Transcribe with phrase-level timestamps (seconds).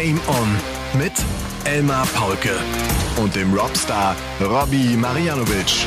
[0.00, 0.48] Game On
[0.96, 1.12] mit
[1.64, 2.56] Elmar Paulke
[3.20, 5.86] und dem Robstar Robbie Marianovic.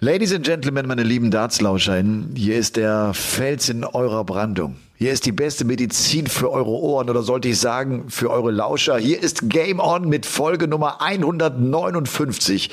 [0.00, 4.76] Ladies and Gentlemen, meine lieben Dartslauscherinnen, hier ist der Fels in eurer Brandung.
[5.02, 8.98] Hier ist die beste Medizin für eure Ohren oder sollte ich sagen für eure Lauscher.
[8.98, 12.70] Hier ist Game On mit Folge Nummer 159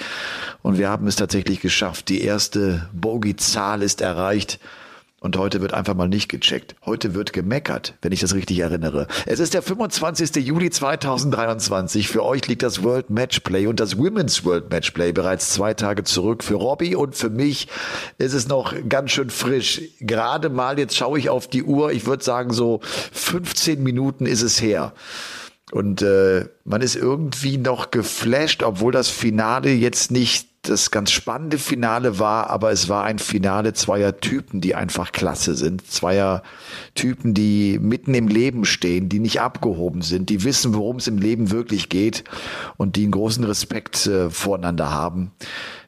[0.62, 2.08] und wir haben es tatsächlich geschafft.
[2.08, 4.60] Die erste Bogey-Zahl ist erreicht.
[5.22, 6.76] Und heute wird einfach mal nicht gecheckt.
[6.86, 9.08] Heute wird gemeckert, wenn ich das richtig erinnere.
[9.26, 10.36] Es ist der 25.
[10.38, 12.08] Juli 2023.
[12.08, 16.44] Für euch liegt das World Matchplay und das Women's World Matchplay bereits zwei Tage zurück.
[16.44, 17.68] Für Robbie und für mich
[18.18, 19.82] ist es noch ganz schön frisch.
[20.00, 22.80] Gerade mal, jetzt schaue ich auf die Uhr, ich würde sagen so
[23.12, 24.94] 15 Minuten ist es her.
[25.72, 31.58] Und äh, man ist irgendwie noch geflasht, obwohl das Finale jetzt nicht das ganz spannende
[31.58, 35.90] Finale war, aber es war ein Finale zweier Typen, die einfach klasse sind.
[35.90, 36.44] Zweier
[36.96, 41.18] Typen, die mitten im Leben stehen, die nicht abgehoben sind, die wissen, worum es im
[41.18, 42.24] Leben wirklich geht
[42.78, 45.32] und die einen großen Respekt äh, voreinander haben.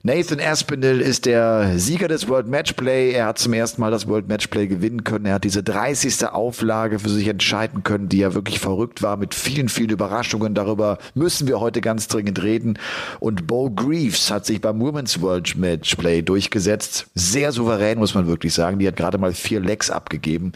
[0.03, 3.11] Nathan Aspinall ist der Sieger des World Matchplay.
[3.11, 5.27] Er hat zum ersten Mal das World Matchplay gewinnen können.
[5.27, 6.25] Er hat diese 30.
[6.25, 10.55] Auflage für sich entscheiden können, die ja wirklich verrückt war mit vielen, vielen Überraschungen.
[10.55, 12.79] Darüber müssen wir heute ganz dringend reden.
[13.19, 17.05] Und Bo Greaves hat sich beim Women's World Matchplay durchgesetzt.
[17.13, 18.79] Sehr souverän, muss man wirklich sagen.
[18.79, 20.53] Die hat gerade mal vier Lecks abgegeben.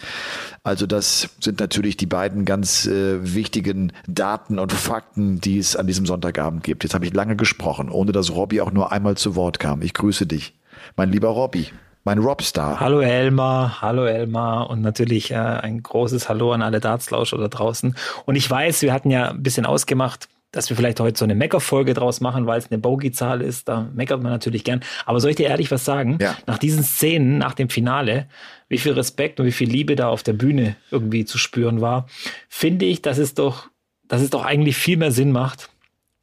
[0.64, 5.86] Also das sind natürlich die beiden ganz äh, wichtigen Daten und Fakten, die es an
[5.86, 6.82] diesem Sonntagabend gibt.
[6.82, 9.82] Jetzt habe ich lange gesprochen, ohne dass Robbie auch nur einmal zu Wort kam.
[9.82, 10.54] Ich grüße dich,
[10.96, 11.68] mein lieber Robbie.
[12.08, 12.80] Mein Robstar.
[12.80, 17.96] Hallo Elmar, hallo Elmar und natürlich äh, ein großes Hallo an alle Dartslauscher da draußen.
[18.26, 21.36] Und ich weiß, wir hatten ja ein bisschen ausgemacht, dass wir vielleicht heute so eine
[21.36, 23.68] Meckerfolge draus machen, weil es eine Bogey-Zahl ist.
[23.68, 24.82] Da meckert man natürlich gern.
[25.06, 26.18] Aber soll ich dir ehrlich was sagen?
[26.22, 26.38] Ja.
[26.48, 28.28] Nach diesen Szenen, nach dem Finale,
[28.70, 32.08] wie viel Respekt und wie viel Liebe da auf der Bühne irgendwie zu spüren war,
[32.48, 33.68] finde ich, dass es doch,
[34.08, 35.70] dass es doch eigentlich viel mehr Sinn macht,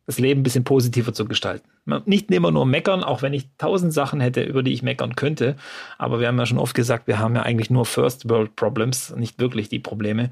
[0.06, 1.68] das Leben ein bisschen positiver zu gestalten.
[1.84, 5.56] Nicht immer nur meckern, auch wenn ich tausend Sachen hätte, über die ich meckern könnte.
[5.98, 9.14] Aber wir haben ja schon oft gesagt, wir haben ja eigentlich nur First World Problems,
[9.16, 10.30] nicht wirklich die Probleme.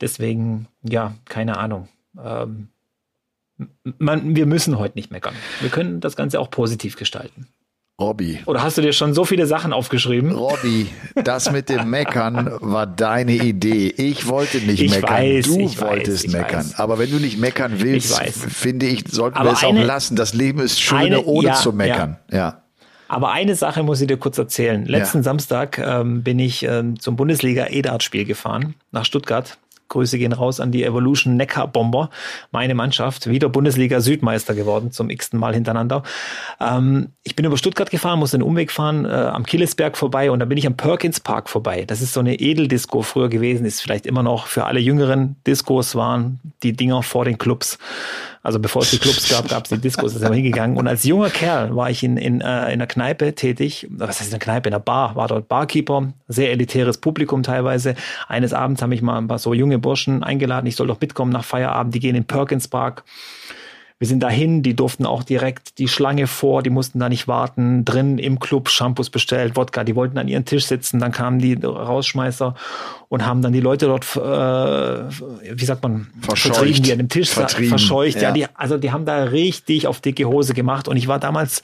[0.00, 1.88] Deswegen, ja, keine Ahnung.
[2.22, 2.68] Ähm,
[3.98, 5.34] man, wir müssen heute nicht meckern.
[5.60, 7.48] Wir können das Ganze auch positiv gestalten.
[8.00, 8.40] Robby.
[8.46, 10.32] Oder hast du dir schon so viele Sachen aufgeschrieben?
[10.32, 10.88] Robby,
[11.22, 13.86] das mit dem Meckern war deine Idee.
[13.96, 15.10] Ich wollte nicht ich meckern.
[15.10, 16.60] Weiß, du wolltest weiß, meckern.
[16.60, 16.78] weiß.
[16.80, 19.84] Aber wenn du nicht meckern willst, Ich finde ich, sollten Aber wir es eine- auch
[19.84, 20.16] lassen.
[20.16, 22.16] Das Leben ist schöner, eine- ohne ja, zu meckern.
[22.32, 22.62] Ja.
[23.06, 24.84] Aber eine Sache muss ich dir kurz erzählen.
[24.86, 25.22] Letzten Ja.
[25.24, 29.56] Samstag ähm, bin ich ähm, zum Bundesliga E-Dart-Spiel gefahren nach Stuttgart.
[29.88, 32.10] Grüße gehen raus an die Evolution Neckar Bomber.
[32.50, 36.02] Meine Mannschaft, wieder Bundesliga Südmeister geworden, zum x-ten Mal hintereinander.
[36.60, 40.40] Ähm, ich bin über Stuttgart gefahren, musste einen Umweg fahren, äh, am Killesberg vorbei und
[40.40, 41.84] dann bin ich am Perkins Park vorbei.
[41.86, 45.94] Das ist so eine Edeldisco früher gewesen, ist vielleicht immer noch für alle jüngeren Discos
[45.94, 47.78] waren die Dinger vor den Clubs.
[48.44, 50.76] Also bevor es die Clubs gab, gab es die Discos, da sind wir hingegangen.
[50.76, 53.86] Und als junger Kerl war ich in, in, äh, in einer Kneipe tätig.
[53.88, 54.68] Was heißt in einer Kneipe?
[54.68, 57.94] In einer Bar, war dort Barkeeper, sehr elitäres Publikum teilweise.
[58.28, 61.32] Eines Abends haben mich mal ein paar so junge Burschen eingeladen, ich soll doch mitkommen
[61.32, 63.04] nach Feierabend, die gehen in Perkins Park.
[64.04, 67.86] Wir sind dahin, die durften auch direkt die Schlange vor, die mussten da nicht warten,
[67.86, 71.54] drin im Club Shampoos bestellt, Wodka, die wollten an ihren Tisch sitzen, dann kamen die
[71.54, 72.54] Rausschmeißer
[73.08, 76.56] und haben dann die Leute dort, äh, wie sagt man, Verscheucht.
[76.56, 78.16] vertrieben, die an dem Tisch Vertrieben, verscheucht.
[78.16, 78.28] Ja.
[78.28, 78.32] ja.
[78.32, 81.62] die, also die haben da richtig auf dicke Hose gemacht und ich war damals,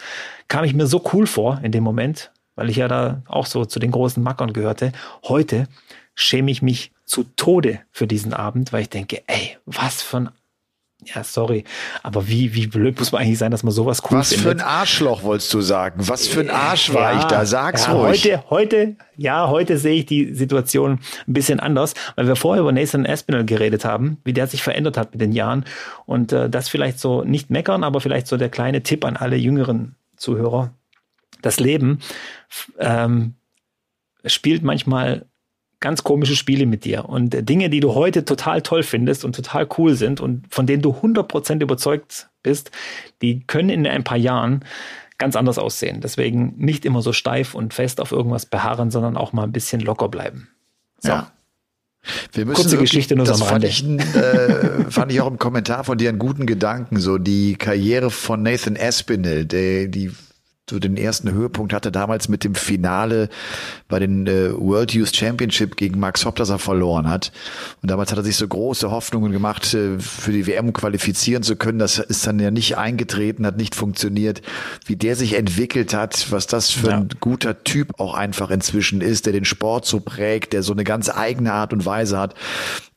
[0.49, 3.67] kam ich mir so cool vor in dem Moment, weil ich ja da auch so
[3.67, 4.93] zu den großen Mackern gehörte.
[5.25, 5.69] Heute
[6.15, 10.31] schäme ich mich zu Tode für diesen Abend, weil ich denke, ey, was für ein
[11.05, 11.65] ja, sorry,
[12.03, 14.45] aber wie, wie blöd muss man eigentlich sein, dass man sowas cool Was findet?
[14.45, 16.07] für ein Arschloch wolltest du sagen?
[16.09, 17.47] Was für ein Arsch war ich da?
[17.47, 18.25] Sag's ja, ruhig.
[18.25, 22.73] Heute, heute, ja, heute sehe ich die Situation ein bisschen anders, weil wir vorher über
[22.73, 25.65] Nathan Aspinall geredet haben, wie der sich verändert hat mit den Jahren.
[26.07, 29.37] Und äh, das vielleicht so nicht meckern, aber vielleicht so der kleine Tipp an alle
[29.37, 30.75] jüngeren Zuhörer.
[31.43, 32.01] Das Leben
[32.79, 33.35] ähm,
[34.27, 35.27] spielt manchmal
[35.81, 39.67] ganz komische Spiele mit dir und Dinge, die du heute total toll findest und total
[39.79, 42.71] cool sind und von denen du 100% überzeugt bist,
[43.23, 44.65] die können in ein paar Jahren
[45.19, 46.01] ganz anders aussehen.
[46.01, 49.81] Deswegen nicht immer so steif und fest auf irgendwas beharren, sondern auch mal ein bisschen
[49.81, 50.49] locker bleiben.
[50.99, 51.11] So.
[51.11, 51.33] Ja.
[52.33, 55.99] Wir müssen Kurze Geschichte nur das fand ich, äh, fand ich auch im Kommentar von
[55.99, 60.11] dir einen guten Gedanken, so die Karriere von Nathan Aspinall, der, die
[60.71, 63.29] so den ersten Höhepunkt hatte damals mit dem Finale
[63.89, 67.33] bei den äh, World Youth Championship gegen Max Hopp, das er verloren hat.
[67.83, 71.57] Und damals hat er sich so große Hoffnungen gemacht, äh, für die WM qualifizieren zu
[71.57, 71.81] können.
[71.81, 74.43] Das ist dann ja nicht eingetreten, hat nicht funktioniert.
[74.87, 76.99] Wie der sich entwickelt hat, was das für ja.
[76.99, 80.85] ein guter Typ auch einfach inzwischen ist, der den Sport so prägt, der so eine
[80.85, 82.35] ganz eigene Art und Weise hat.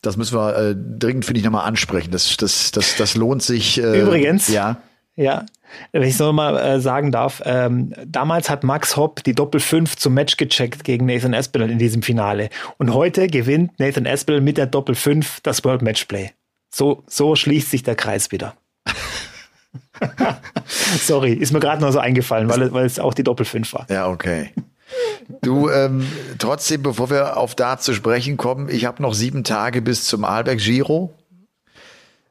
[0.00, 2.12] Das müssen wir äh, dringend, finde ich, nochmal ansprechen.
[2.12, 3.82] Das, das, das, das lohnt sich.
[3.82, 4.46] Äh, Übrigens.
[4.48, 4.78] Ja.
[5.16, 5.46] Ja,
[5.92, 9.96] wenn ich so mal äh, sagen darf, ähm, damals hat Max Hopp die Doppel 5
[9.96, 12.48] zum Match gecheckt gegen Nathan Aspinall in diesem Finale.
[12.78, 16.30] Und heute gewinnt Nathan Aspinall mit der Doppel 5 das World Matchplay.
[16.74, 18.56] So, so schließt sich der Kreis wieder.
[21.00, 23.86] Sorry, ist mir gerade noch so eingefallen, weil, weil es auch die Doppel 5 war.
[23.88, 24.50] Ja, okay.
[25.42, 26.06] Du, ähm,
[26.38, 30.24] trotzdem, bevor wir auf da zu sprechen kommen, ich habe noch sieben Tage bis zum
[30.24, 31.14] Arlberg Giro.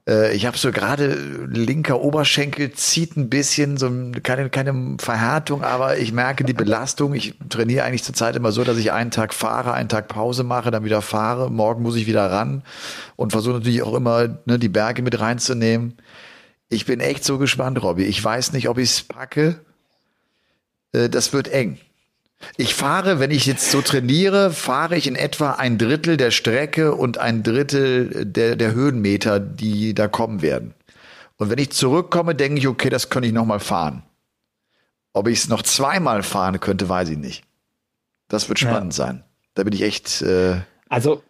[0.07, 1.13] Äh, ich habe so gerade
[1.47, 3.89] linker Oberschenkel zieht ein bisschen, so
[4.21, 7.13] keine, keine Verhärtung, aber ich merke die Belastung.
[7.13, 10.71] Ich trainiere eigentlich zurzeit immer so, dass ich einen Tag fahre, einen Tag Pause mache,
[10.71, 11.49] dann wieder fahre.
[11.49, 12.63] Morgen muss ich wieder ran
[13.15, 15.97] und versuche natürlich auch immer ne, die Berge mit reinzunehmen.
[16.69, 18.03] Ich bin echt so gespannt, Robby.
[18.03, 19.59] Ich weiß nicht, ob ich es packe.
[20.91, 21.77] Äh, das wird eng.
[22.57, 26.93] Ich fahre, wenn ich jetzt so trainiere, fahre ich in etwa ein Drittel der Strecke
[26.93, 30.73] und ein Drittel der, der Höhenmeter, die da kommen werden.
[31.37, 34.03] Und wenn ich zurückkomme, denke ich, okay, das könnte ich nochmal fahren.
[35.13, 37.43] Ob ich es noch zweimal fahren könnte, weiß ich nicht.
[38.27, 39.05] Das wird spannend ja.
[39.05, 39.23] sein.
[39.53, 40.21] Da bin ich echt.
[40.21, 41.21] Äh also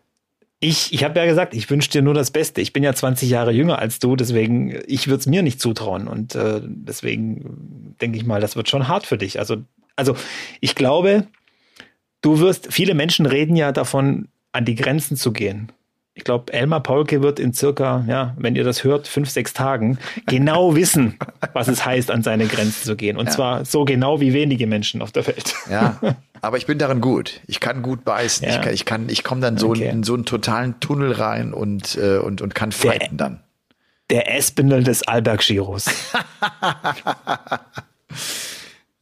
[0.60, 2.62] ich, ich habe ja gesagt, ich wünsche dir nur das Beste.
[2.62, 6.08] Ich bin ja 20 Jahre jünger als du, deswegen ich würde es mir nicht zutrauen
[6.08, 9.40] und äh, deswegen denke ich mal, das wird schon hart für dich.
[9.40, 9.58] Also
[9.96, 10.16] also
[10.60, 11.28] ich glaube,
[12.22, 15.72] du wirst, viele Menschen reden ja davon, an die Grenzen zu gehen.
[16.16, 19.98] Ich glaube, Elmar Paulke wird in circa, ja, wenn ihr das hört, fünf, sechs Tagen
[20.28, 21.18] genau wissen,
[21.54, 23.18] was es heißt, an seine Grenzen zu gehen.
[23.18, 23.32] Und ja.
[23.32, 25.56] zwar so genau wie wenige Menschen auf der Welt.
[25.72, 26.00] Ja,
[26.42, 27.42] aber ich bin darin gut.
[27.48, 28.48] Ich kann gut beißen.
[28.48, 28.56] Ja.
[28.56, 29.90] Ich kann, ich kann, ich komme dann so okay.
[29.90, 33.40] in so einen totalen Tunnel rein und, äh, und, und kann fighten der, dann.
[34.12, 35.86] Der Espinel des Alberg-Giros.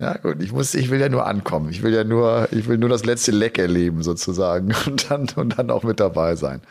[0.01, 1.69] Ja, gut, ich muss, ich will ja nur ankommen.
[1.69, 5.59] Ich will ja nur, ich will nur das letzte Leck erleben sozusagen und dann, und
[5.59, 6.61] dann auch mit dabei sein.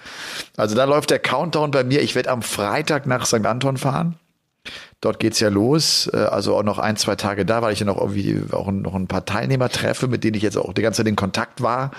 [0.56, 2.02] Also da läuft der Countdown bei mir.
[2.02, 3.46] Ich werde am Freitag nach St.
[3.46, 4.16] Anton fahren.
[5.00, 7.86] Dort geht's ja los, äh, also auch noch ein, zwei Tage da, weil ich ja
[7.86, 10.98] noch irgendwie auch noch ein paar Teilnehmer treffe, mit denen ich jetzt auch die ganze
[10.98, 11.90] Zeit in Kontakt war,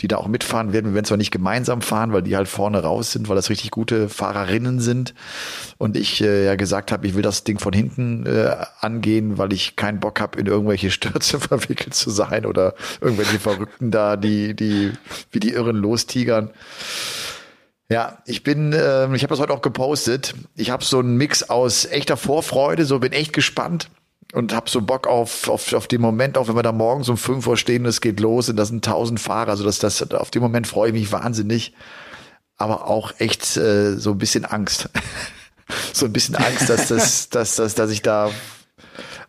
[0.00, 0.86] die da auch mitfahren werden.
[0.86, 3.70] Wir werden zwar nicht gemeinsam fahren, weil die halt vorne raus sind, weil das richtig
[3.70, 5.14] gute Fahrerinnen sind.
[5.78, 9.54] Und ich äh, ja gesagt habe, ich will das Ding von hinten äh, angehen, weil
[9.54, 14.54] ich keinen Bock habe, in irgendwelche Stürze verwickelt zu sein oder irgendwelche Verrückten da, die,
[14.54, 14.92] die
[15.32, 16.50] wie die Irren lostigern.
[17.90, 20.34] Ja, ich bin, äh, ich habe das heute auch gepostet.
[20.54, 23.90] Ich habe so einen Mix aus echter Vorfreude, so bin echt gespannt
[24.32, 27.16] und habe so Bock auf, auf, auf den Moment, auch wenn wir da morgens um
[27.16, 30.30] fünf Uhr stehen, es geht los und das sind tausend Fahrer, also das, das, auf
[30.30, 31.74] den Moment freue ich mich wahnsinnig,
[32.56, 34.88] aber auch echt äh, so ein bisschen Angst.
[35.92, 38.30] so ein bisschen Angst, dass das, dass, dass, dass ich da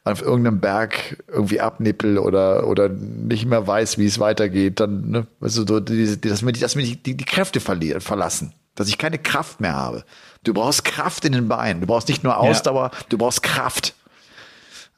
[0.03, 5.27] auf irgendeinem Berg irgendwie abnippel oder, oder nicht mehr weiß, wie es weitergeht, dann, ne,
[5.39, 8.97] also so, die, dass mir, dass mir die, die, die Kräfte verlieren, verlassen, dass ich
[8.97, 10.03] keine Kraft mehr habe.
[10.43, 11.81] Du brauchst Kraft in den Beinen.
[11.81, 12.99] Du brauchst nicht nur Ausdauer, ja.
[13.09, 13.93] du brauchst Kraft.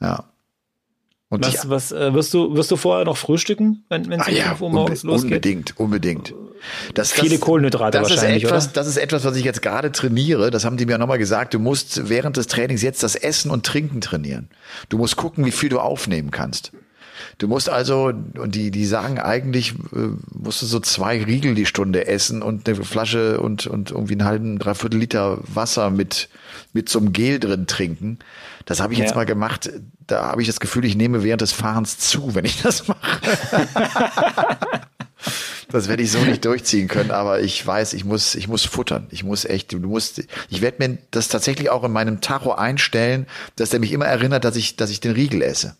[0.00, 0.24] Ja.
[1.34, 4.56] Und was, was äh, wirst du wirst du vorher noch frühstücken, wenn es ah, ja,
[4.60, 5.32] morgens unbe losgeht?
[5.32, 6.34] Unbedingt, unbedingt.
[6.94, 8.72] Das, Viele das, Kohlenhydrate das wahrscheinlich, ist etwas, oder?
[8.74, 10.50] Das ist etwas, was ich jetzt gerade trainiere.
[10.50, 11.54] Das haben die mir nochmal gesagt.
[11.54, 14.48] Du musst während des Trainings jetzt das Essen und Trinken trainieren.
[14.88, 16.72] Du musst gucken, wie viel du aufnehmen kannst.
[17.38, 21.66] Du musst also, und die, die sagen eigentlich, äh, musst du so zwei Riegel die
[21.66, 26.28] Stunde essen und eine Flasche und, und irgendwie einen halben, dreiviertel Liter Wasser mit,
[26.72, 28.18] mit so einem Gel drin trinken.
[28.64, 29.04] Das habe ich ja.
[29.04, 29.70] jetzt mal gemacht.
[30.06, 33.20] Da habe ich das Gefühl, ich nehme während des Fahrens zu, wenn ich das mache.
[35.70, 39.06] das werde ich so nicht durchziehen können, aber ich weiß, ich muss, ich muss futtern.
[39.10, 43.26] Ich muss echt, du musst, ich werde mir das tatsächlich auch in meinem Tacho einstellen,
[43.56, 45.76] dass der mich immer erinnert, dass ich, dass ich den Riegel esse.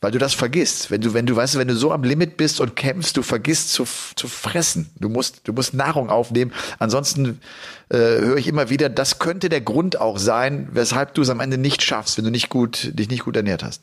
[0.00, 0.90] Weil du das vergisst.
[0.90, 3.72] Wenn du, wenn du, weißt, wenn du so am Limit bist und kämpfst, du vergisst
[3.72, 3.84] zu,
[4.16, 4.90] zu fressen.
[4.98, 6.52] Du musst, du musst Nahrung aufnehmen.
[6.78, 7.40] Ansonsten
[7.88, 11.40] äh, höre ich immer wieder, das könnte der Grund auch sein, weshalb du es am
[11.40, 13.82] Ende nicht schaffst, wenn du nicht gut, dich nicht gut ernährt hast.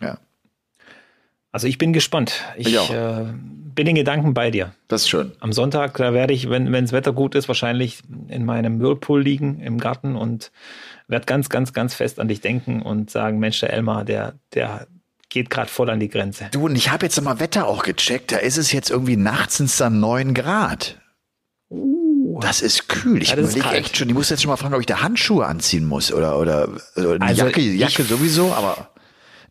[0.00, 0.18] Ja.
[1.52, 2.42] Also ich bin gespannt.
[2.56, 3.26] Ich, ich äh,
[3.74, 4.72] bin in Gedanken bei dir.
[4.88, 5.32] Das ist schön.
[5.40, 9.60] Am Sonntag, da werde ich, wenn das Wetter gut ist, wahrscheinlich in meinem Whirlpool liegen
[9.60, 10.50] im Garten und
[11.08, 14.86] werde ganz, ganz, ganz fest an dich denken und sagen, Mensch, der Elmar, der, der
[15.28, 16.48] geht gerade voll an die Grenze.
[16.52, 18.32] Du, und ich habe jetzt mal Wetter auch gecheckt.
[18.32, 20.98] Da ist es jetzt irgendwie nachts sind es dann neun Grad.
[21.70, 23.22] Uh, das ist kühl.
[23.22, 25.46] Ich ja, überlege echt schon, ich muss jetzt schon mal fragen, ob ich da Handschuhe
[25.46, 28.91] anziehen muss oder, oder, oder eine also Jacke, Jacke sowieso, aber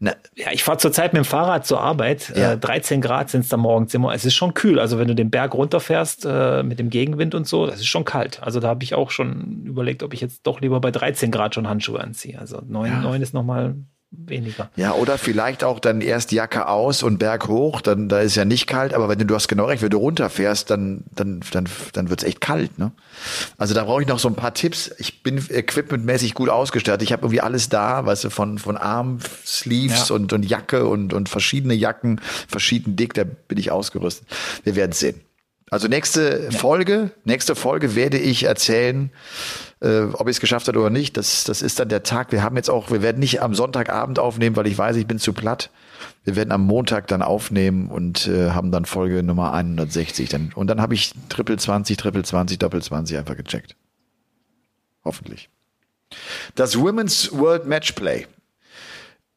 [0.03, 2.33] Na, ja, ich fahre zurzeit mit dem Fahrrad zur Arbeit.
[2.35, 2.53] Ja.
[2.53, 4.11] Äh, 13 Grad sind es da morgens immer.
[4.15, 4.79] Es ist schon kühl.
[4.79, 8.03] Also wenn du den Berg runterfährst äh, mit dem Gegenwind und so, das ist schon
[8.03, 8.41] kalt.
[8.41, 11.53] Also da habe ich auch schon überlegt, ob ich jetzt doch lieber bei 13 Grad
[11.53, 12.39] schon Handschuhe anziehe.
[12.39, 13.01] Also 9, ja.
[13.01, 13.75] 9 ist nochmal
[14.11, 14.69] weniger.
[14.75, 18.45] Ja, oder vielleicht auch dann erst Jacke aus und Berg hoch, dann da ist ja
[18.45, 21.67] nicht kalt, aber wenn du, du hast genau recht, wenn du runterfährst, dann dann dann
[21.93, 22.91] dann wird's echt kalt, ne?
[23.57, 24.91] Also da brauche ich noch so ein paar Tipps.
[24.97, 27.03] Ich bin equipmentmäßig gut ausgestattet.
[27.03, 30.15] Ich habe irgendwie alles da, weißt du, von von Armsleeves ja.
[30.15, 34.27] und und Jacke und und verschiedene Jacken, verschieden dick, da bin ich ausgerüstet.
[34.63, 35.21] Wir werden sehen.
[35.69, 36.57] Also nächste ja.
[36.57, 39.09] Folge, nächste Folge werde ich erzählen,
[39.81, 41.17] äh, ob ich es geschafft habe oder nicht.
[41.17, 42.31] Das, das ist dann der Tag.
[42.31, 45.19] Wir haben jetzt auch, wir werden nicht am Sonntagabend aufnehmen, weil ich weiß, ich bin
[45.19, 45.69] zu platt.
[46.23, 50.29] Wir werden am Montag dann aufnehmen und äh, haben dann Folge Nummer 160.
[50.29, 53.75] Dann, und dann habe ich Triple 20, Triple 20, Doppel 20 einfach gecheckt.
[55.03, 55.49] Hoffentlich.
[56.55, 58.27] Das Women's World Matchplay.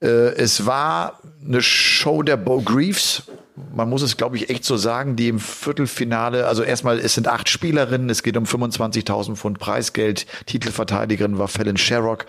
[0.02, 3.22] Äh, es war eine Show der Bo Greaves
[3.56, 7.28] man muss es, glaube ich, echt so sagen, die im Viertelfinale, also erstmal, es sind
[7.28, 10.26] acht Spielerinnen, es geht um 25.000 Pfund Preisgeld.
[10.46, 12.26] Titelverteidigerin war Fallon Sherrock.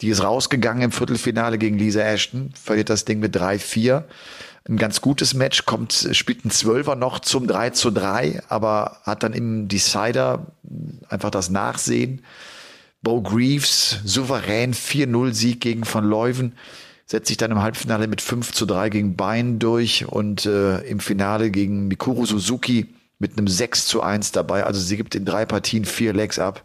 [0.00, 4.02] Die ist rausgegangen im Viertelfinale gegen Lisa Ashton, verliert das Ding mit 3-4.
[4.68, 9.22] Ein ganz gutes Match, kommt, spielt ein Zwölfer noch zum 3 zu 3, aber hat
[9.22, 10.46] dann im Decider
[11.08, 12.22] einfach das Nachsehen.
[13.02, 16.54] Bo Greaves, souverän 4-0 Sieg gegen Van Leuven
[17.06, 21.00] setzt sich dann im Halbfinale mit 5 zu 3 gegen Bein durch und äh, im
[21.00, 24.64] Finale gegen Mikuru Suzuki mit einem 6 zu 1 dabei.
[24.64, 26.64] Also sie gibt in drei Partien vier Legs ab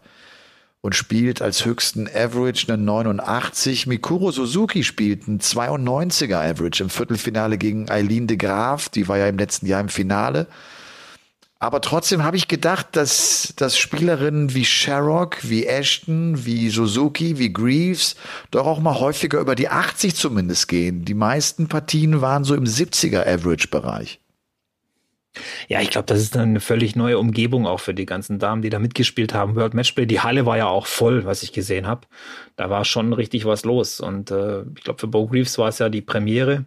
[0.80, 3.86] und spielt als höchsten Average eine 89.
[3.86, 8.88] Mikuro Suzuki spielt einen 92er Average im Viertelfinale gegen Eileen de Graaf.
[8.88, 10.46] Die war ja im letzten Jahr im Finale.
[11.62, 17.52] Aber trotzdem habe ich gedacht, dass, dass Spielerinnen wie Sherrock, wie Ashton, wie Suzuki, wie
[17.52, 18.16] Greaves
[18.50, 21.04] doch auch mal häufiger über die 80 zumindest gehen.
[21.04, 24.20] Die meisten Partien waren so im 70er Average-Bereich.
[25.68, 28.70] Ja, ich glaube, das ist eine völlig neue Umgebung auch für die ganzen Damen, die
[28.70, 29.54] da mitgespielt haben.
[29.54, 32.06] World Matchplay, die Halle war ja auch voll, was ich gesehen habe.
[32.56, 34.00] Da war schon richtig was los.
[34.00, 36.64] Und äh, ich glaube, für Bo Greaves war es ja die Premiere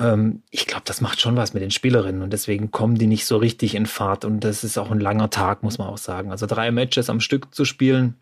[0.00, 3.26] ähm, ich glaube, das macht schon was mit den Spielerinnen und deswegen kommen die nicht
[3.26, 6.30] so richtig in Fahrt und das ist auch ein langer Tag, muss man auch sagen.
[6.30, 8.16] Also drei Matches am Stück zu spielen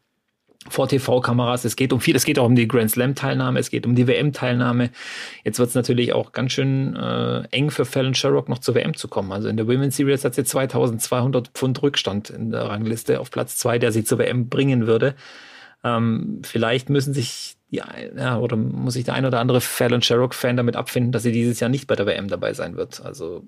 [0.69, 1.65] vor TV-Kameras.
[1.65, 4.07] Es geht um viel, es geht auch um die Grand Slam-Teilnahme, es geht um die
[4.07, 4.91] WM-Teilnahme.
[5.45, 8.95] Jetzt wird es natürlich auch ganz schön äh, eng für Fallon Sherrock noch zur WM
[8.95, 9.33] zu kommen.
[9.33, 13.57] Also in der Women's Series hat sie 2200 Pfund Rückstand in der Rangliste auf Platz
[13.57, 15.15] zwei, der sie zur WM bringen würde.
[15.85, 20.57] Ähm, vielleicht müssen sich ja, ja, oder muss sich der ein oder andere Fallon Sherrock-Fan
[20.57, 23.05] damit abfinden, dass sie dieses Jahr nicht bei der WM dabei sein wird.
[23.05, 23.43] Also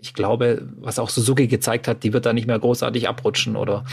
[0.00, 3.84] ich glaube, was auch Suzuki gezeigt hat, die wird da nicht mehr großartig abrutschen oder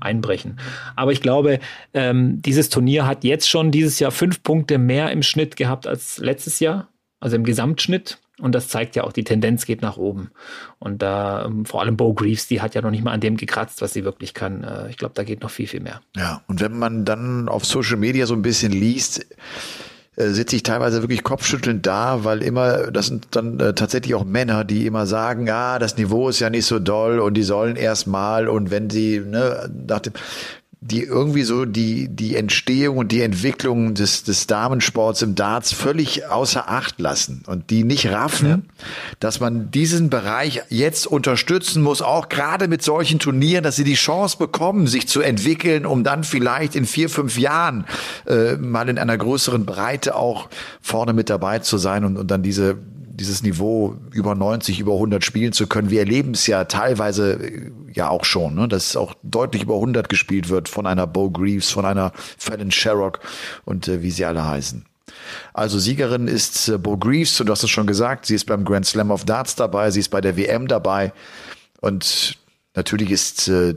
[0.00, 0.58] einbrechen.
[0.96, 1.58] Aber ich glaube,
[1.94, 6.18] ähm, dieses Turnier hat jetzt schon dieses Jahr fünf Punkte mehr im Schnitt gehabt als
[6.18, 6.88] letztes Jahr,
[7.20, 8.18] also im Gesamtschnitt.
[8.42, 10.32] Und das zeigt ja auch, die Tendenz geht nach oben.
[10.80, 13.36] Und da, ähm, vor allem Bo Greaves, die hat ja noch nicht mal an dem
[13.36, 14.64] gekratzt, was sie wirklich kann.
[14.64, 16.00] Äh, ich glaube, da geht noch viel, viel mehr.
[16.16, 19.24] Ja, und wenn man dann auf Social Media so ein bisschen liest,
[20.16, 24.24] äh, sitze ich teilweise wirklich kopfschüttelnd da, weil immer, das sind dann äh, tatsächlich auch
[24.24, 27.76] Männer, die immer sagen, ah, das Niveau ist ja nicht so doll und die sollen
[27.76, 30.14] erst mal und wenn sie, ne, nach dem,
[30.84, 36.26] die irgendwie so die, die Entstehung und die Entwicklung des, des Damensports im Darts völlig
[36.26, 38.58] außer Acht lassen und die nicht raffen, ja.
[39.20, 43.94] dass man diesen Bereich jetzt unterstützen muss, auch gerade mit solchen Turnieren, dass sie die
[43.94, 47.84] Chance bekommen, sich zu entwickeln, um dann vielleicht in vier, fünf Jahren
[48.26, 50.48] äh, mal in einer größeren Breite auch
[50.80, 52.76] vorne mit dabei zu sein und, und dann diese
[53.14, 55.90] dieses Niveau über 90, über 100 spielen zu können.
[55.90, 58.68] Wir erleben es ja teilweise äh, ja auch schon, ne?
[58.68, 63.20] dass auch deutlich über 100 gespielt wird von einer Bo Greaves, von einer Fallon Sherrock
[63.64, 64.84] und äh, wie sie alle heißen.
[65.52, 68.64] Also Siegerin ist äh, Bo Greaves und du hast es schon gesagt, sie ist beim
[68.64, 71.12] Grand Slam of Darts dabei, sie ist bei der WM dabei
[71.80, 72.38] und
[72.74, 73.74] natürlich ist äh,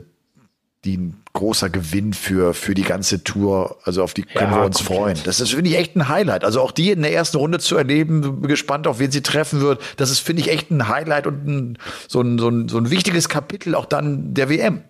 [0.84, 3.78] die großer Gewinn für, für die ganze Tour.
[3.84, 4.98] Also auf die können ja, wir uns komplett.
[4.98, 5.18] freuen.
[5.24, 6.44] Das ist, finde ich, echt ein Highlight.
[6.44, 9.80] Also auch die in der ersten Runde zu erleben, gespannt, auf wen sie treffen wird.
[9.96, 11.78] Das ist, finde ich, echt ein Highlight und ein,
[12.08, 14.82] so, ein, so, ein, so ein wichtiges Kapitel auch dann der WM.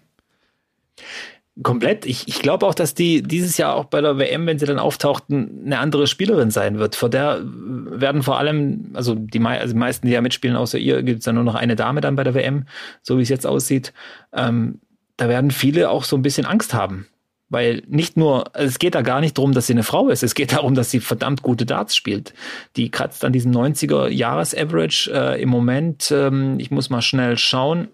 [1.62, 2.05] Komplett.
[2.05, 4.79] Ich, ich glaube auch, dass die dieses Jahr auch bei der WM, wenn sie dann
[4.79, 6.97] auftaucht, eine andere Spielerin sein wird.
[6.97, 11.03] Vor der werden vor allem, also die, also die meisten, die ja mitspielen, außer ihr,
[11.03, 12.67] gibt es ja nur noch eine Dame dann bei der WM,
[13.03, 13.95] so wie es jetzt aussieht.
[14.35, 14.81] Ähm,
[15.17, 17.07] da werden viele auch so ein bisschen Angst haben.
[17.49, 20.25] Weil nicht nur, also es geht da gar nicht darum, dass sie eine Frau ist,
[20.25, 22.35] es geht darum, dass sie verdammt gute Darts spielt.
[22.75, 27.89] Die kratzt an diesem 90er-Jahres-Average äh, im Moment, ähm, ich muss mal schnell schauen,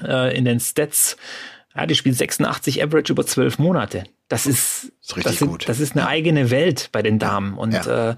[0.00, 1.16] äh, in den Stats,
[1.74, 4.04] ja, die spielt 86 Average über zwölf Monate.
[4.28, 7.58] Das ist, das ist, das, sind, das ist eine eigene Welt bei den Damen.
[7.58, 8.10] Und ja.
[8.10, 8.16] äh,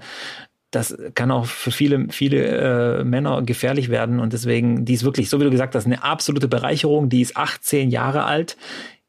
[0.71, 4.19] das kann auch für viele, viele äh, Männer gefährlich werden.
[4.19, 7.09] Und deswegen, die ist wirklich, so wie du gesagt hast, eine absolute Bereicherung.
[7.09, 8.55] Die ist 18 Jahre alt.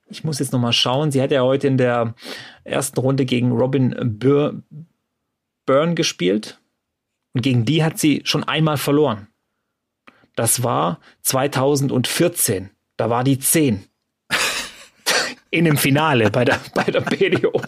[0.09, 1.11] Ich muss jetzt nochmal schauen.
[1.11, 2.14] Sie hat ja heute in der
[2.64, 4.62] ersten Runde gegen Robin Bur
[5.67, 6.59] Byrne gespielt.
[7.35, 9.29] Und gegen die hat sie schon einmal verloren.
[10.35, 12.71] Das war 2014.
[12.97, 13.85] Da war die 10
[15.50, 17.61] in dem Finale bei der, bei der BDO.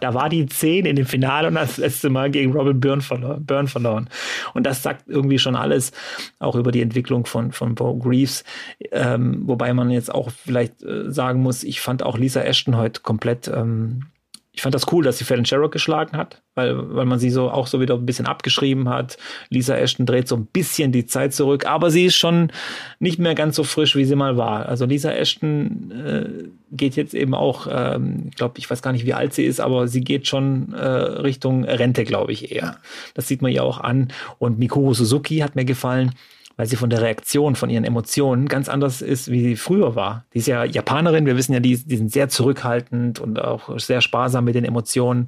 [0.00, 3.44] Da war die 10 in dem Finale und das letzte Mal gegen Robin Byrne verloren.
[3.44, 4.08] Byrne verloren.
[4.54, 5.92] Und das sagt irgendwie schon alles
[6.38, 8.44] auch über die Entwicklung von, von Bo Greaves.
[8.90, 13.00] Ähm, wobei man jetzt auch vielleicht äh, sagen muss, ich fand auch Lisa Ashton heute
[13.00, 14.06] komplett ähm,
[14.54, 17.50] ich fand das cool, dass sie Fallon Sherrock geschlagen hat, weil, weil man sie so
[17.50, 19.16] auch so wieder ein bisschen abgeschrieben hat.
[19.48, 22.52] Lisa Ashton dreht so ein bisschen die Zeit zurück, aber sie ist schon
[22.98, 24.66] nicht mehr ganz so frisch, wie sie mal war.
[24.66, 29.06] Also Lisa Ashton äh, geht jetzt eben auch, ähm, ich glaube, ich weiß gar nicht,
[29.06, 32.76] wie alt sie ist, aber sie geht schon äh, Richtung Rente, glaube ich eher.
[33.14, 34.12] Das sieht man ihr auch an.
[34.38, 36.12] Und Mikuru Suzuki hat mir gefallen
[36.56, 40.24] weil sie von der Reaktion, von ihren Emotionen ganz anders ist, wie sie früher war.
[40.34, 44.00] Die ist ja Japanerin, wir wissen ja, die, die sind sehr zurückhaltend und auch sehr
[44.00, 45.26] sparsam mit den Emotionen.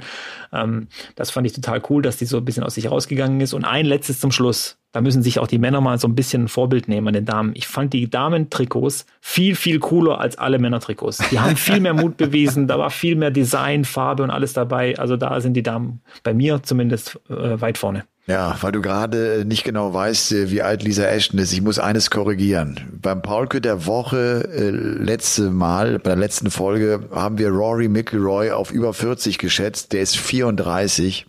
[0.53, 3.55] Ähm, das fand ich total cool, dass die so ein bisschen aus sich rausgegangen ist.
[3.55, 4.79] Und ein letztes zum Schluss.
[4.93, 7.25] Da müssen sich auch die Männer mal so ein bisschen ein Vorbild nehmen an den
[7.25, 7.51] Damen.
[7.55, 11.19] Ich fand die Damentrikots viel, viel cooler als alle Männertrikots.
[11.33, 14.97] Die haben viel mehr Mut bewiesen, da war viel mehr Design, Farbe und alles dabei.
[14.97, 18.05] Also da sind die Damen bei mir zumindest äh, weit vorne.
[18.27, 21.53] Ja, weil du gerade äh, nicht genau weißt, äh, wie alt Lisa Ashton ist.
[21.53, 22.81] Ich muss eines korrigieren.
[23.03, 28.51] Beim Paulke der Woche äh, letzte Mal, bei der letzten Folge, haben wir Rory McIlroy
[28.51, 29.93] auf über 40 geschätzt.
[29.93, 31.27] Der ist 34.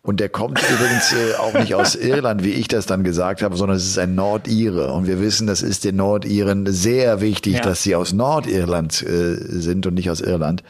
[0.00, 3.54] Und der kommt übrigens äh, auch nicht aus Irland, wie ich das dann gesagt habe,
[3.56, 4.90] sondern es ist ein Nordire.
[4.94, 7.60] Und wir wissen, das ist den Nordiren sehr wichtig, ja.
[7.60, 10.62] dass sie aus Nordirland äh, sind und nicht aus Irland.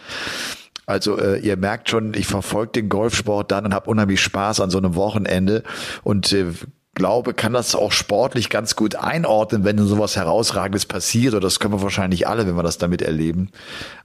[0.87, 4.71] Also äh, ihr merkt schon, ich verfolge den Golfsport dann und habe unheimlich Spaß an
[4.71, 5.63] so einem Wochenende
[6.03, 6.47] und äh,
[6.95, 11.35] glaube, kann das auch sportlich ganz gut einordnen, wenn sowas herausragendes passiert.
[11.35, 13.51] Oder das können wir wahrscheinlich alle, wenn wir das damit erleben.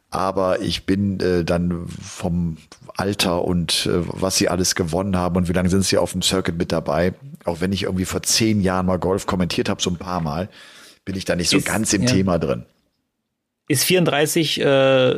[0.10, 2.58] Aber ich bin äh, dann vom
[2.96, 6.22] Alter und äh, was sie alles gewonnen haben und wie lange sind sie auf dem
[6.22, 7.14] Circuit mit dabei.
[7.44, 10.50] Auch wenn ich irgendwie vor zehn Jahren mal Golf kommentiert habe, so ein paar Mal,
[11.04, 12.10] bin ich da nicht so Ist, ganz im ja.
[12.10, 12.66] Thema drin.
[13.70, 15.16] Ist 34 äh,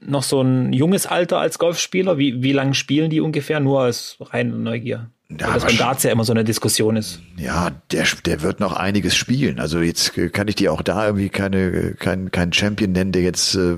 [0.00, 2.16] noch so ein junges Alter als Golfspieler?
[2.16, 3.58] Wie, wie lange spielen die ungefähr?
[3.58, 5.10] Nur als reine Neugier.
[5.30, 7.20] Ja, Weil das beim Darts ja immer so eine Diskussion ist.
[7.36, 9.58] Ja, der, der wird noch einiges spielen.
[9.58, 13.54] Also jetzt kann ich dir auch da irgendwie keine, kein, kein Champion nennen, der jetzt
[13.54, 13.76] äh,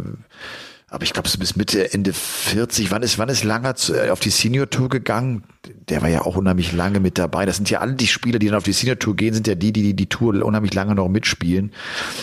[0.92, 2.90] aber ich glaube, so bis Mitte, Ende 40.
[2.90, 5.44] Wann ist, wann ist Langer zu, äh, auf die Senior Tour gegangen?
[5.88, 7.46] Der war ja auch unheimlich lange mit dabei.
[7.46, 9.55] Das sind ja alle die Spieler, die dann auf die Senior Tour gehen, sind ja
[9.55, 11.72] die, die die, die Tour unheimlich lange noch mitspielen.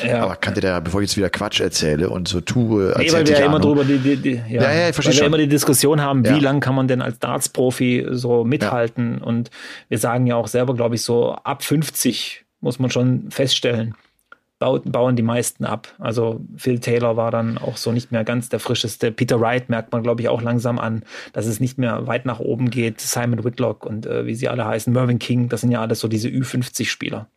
[0.06, 0.22] Ja.
[0.24, 3.26] Aber kannte der, bevor ich jetzt wieder Quatsch erzähle und so tue, als nee, weil
[3.26, 5.38] wir ja immer drüber die, die, die ja, ja, ja, ich verstehe weil wir immer
[5.38, 6.38] die Diskussion haben, wie ja.
[6.38, 9.20] lang kann man denn als Darts-Profi so mithalten?
[9.20, 9.26] Ja.
[9.26, 9.50] Und
[9.88, 13.96] wir sagen ja auch selber, glaube ich, so ab 50 muss man schon feststellen
[14.60, 15.94] bauen die meisten ab.
[16.00, 19.12] Also Phil Taylor war dann auch so nicht mehr ganz der frischeste.
[19.12, 22.40] Peter Wright merkt man, glaube ich, auch langsam an, dass es nicht mehr weit nach
[22.40, 23.00] oben geht.
[23.02, 26.08] Simon Whitlock und äh, wie sie alle heißen, Mervyn King, das sind ja alles so
[26.08, 27.28] diese Ü50-Spieler.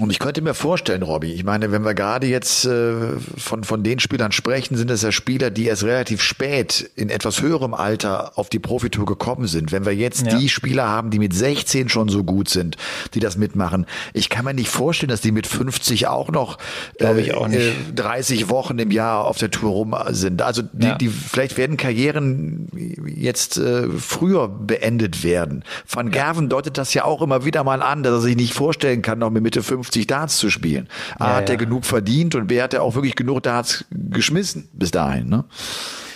[0.00, 3.82] Und ich könnte mir vorstellen, Robby, ich meine, wenn wir gerade jetzt äh, von, von
[3.82, 8.38] den Spielern sprechen, sind es ja Spieler, die erst relativ spät in etwas höherem Alter
[8.38, 9.72] auf die Profitour gekommen sind.
[9.72, 10.38] Wenn wir jetzt ja.
[10.38, 12.76] die Spieler haben, die mit 16 schon so gut sind,
[13.14, 16.58] die das mitmachen, ich kann mir nicht vorstellen, dass die mit 50 auch noch,
[17.00, 17.60] äh, ich auch nicht.
[17.60, 20.42] Äh, 30 Wochen im Jahr auf der Tour rum sind.
[20.42, 20.94] Also die, ja.
[20.94, 22.68] die vielleicht werden Karrieren
[23.04, 25.64] jetzt äh, früher beendet werden.
[25.90, 29.02] Van Gerven deutet das ja auch immer wieder mal an, dass er sich nicht vorstellen
[29.02, 30.88] kann, noch mit Mitte 50 50 Darts zu spielen.
[31.18, 34.68] A, ja, hat er genug verdient und B, hat er auch wirklich genug Darts geschmissen
[34.72, 35.28] bis dahin.
[35.28, 35.44] Ne?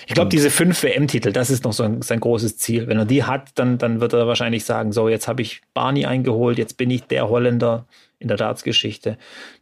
[0.07, 2.87] Ich glaube, diese fünf WM-Titel, das ist noch so ein, sein großes Ziel.
[2.87, 6.05] Wenn er die hat, dann, dann wird er wahrscheinlich sagen, so, jetzt habe ich Barney
[6.05, 7.87] eingeholt, jetzt bin ich der Holländer
[8.19, 9.17] in der Darts-Geschichte.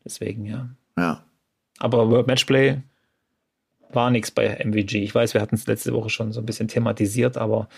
[0.05, 0.69] Deswegen, ja.
[0.99, 1.23] Ja.
[1.79, 2.79] Aber World Matchplay
[3.95, 5.03] war nichts bei MVG.
[5.03, 7.69] Ich weiß, wir hatten es letzte Woche schon so ein bisschen thematisiert, aber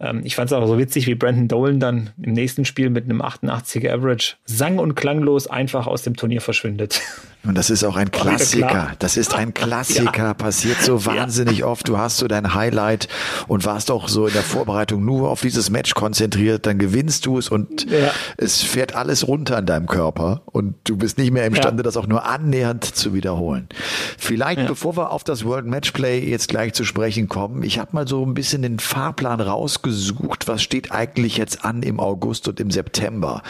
[0.00, 3.04] ähm, ich fand es auch so witzig, wie Brandon Dolan dann im nächsten Spiel mit
[3.04, 7.00] einem 88er Average sang- und klanglos einfach aus dem Turnier verschwindet.
[7.46, 8.92] Und das ist auch ein Klassiker.
[8.98, 10.24] Das ist ein Klassiker.
[10.24, 10.34] Ja.
[10.34, 11.66] Passiert so wahnsinnig ja.
[11.66, 11.86] oft.
[11.88, 13.08] Du hast so dein Highlight
[13.48, 16.64] und warst auch so in der Vorbereitung nur auf dieses Match konzentriert.
[16.66, 18.10] Dann gewinnst du es und ja.
[18.38, 22.06] es fährt alles runter in deinem Körper und du bist nicht mehr imstande, das auch
[22.06, 23.68] nur annähernd zu wiederholen.
[24.16, 27.62] Vielleicht, bevor wir auf das World World Matchplay jetzt gleich zu sprechen kommen.
[27.62, 30.48] Ich habe mal so ein bisschen den Fahrplan rausgesucht.
[30.48, 33.40] Was steht eigentlich jetzt an im August und im September?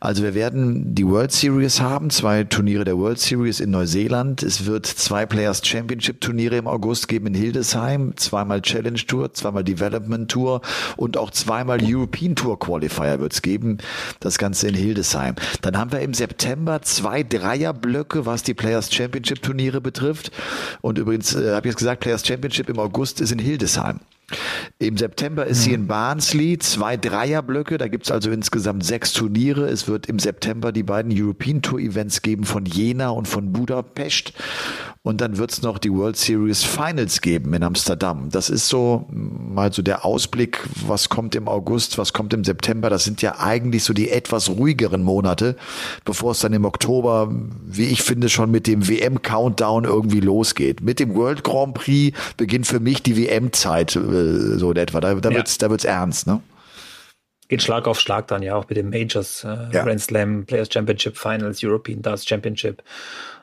[0.00, 4.42] Also wir werden die World Series haben, zwei Turniere der World Series in Neuseeland.
[4.42, 9.62] Es wird zwei Players Championship Turniere im August geben in Hildesheim, zweimal Challenge Tour, zweimal
[9.62, 10.60] Development Tour
[10.96, 13.78] und auch zweimal European Tour Qualifier wird's geben.
[14.18, 15.36] Das Ganze in Hildesheim.
[15.62, 20.32] Dann haben wir im September zwei Dreierblöcke, was die Players Championship Turniere betrifft.
[20.80, 24.00] Und übrigens äh, habe ich jetzt gesagt, Players Championship im August ist in Hildesheim.
[24.78, 29.66] Im September ist sie in Barnsley, zwei Dreierblöcke, da gibt's also insgesamt sechs Turniere.
[29.66, 34.32] Es wird im September die beiden European Tour Events geben von Jena und von Budapest.
[35.06, 38.30] Und dann wird's noch die World Series Finals geben in Amsterdam.
[38.30, 42.88] Das ist so mal so der Ausblick, was kommt im August, was kommt im September.
[42.88, 45.56] Das sind ja eigentlich so die etwas ruhigeren Monate,
[46.06, 47.30] bevor es dann im Oktober,
[47.66, 50.80] wie ich finde, schon mit dem WM-Countdown irgendwie losgeht.
[50.80, 55.02] Mit dem World Grand Prix beginnt für mich die WM-Zeit äh, so in etwa.
[55.02, 55.36] Da, da ja.
[55.36, 56.40] wird's, da wird's ernst, ne?
[57.48, 59.84] Geht Schlag auf Schlag dann ja auch mit den Majors, äh, ja.
[59.84, 62.82] Grand Slam, Players Championship Finals, European Darts Championship.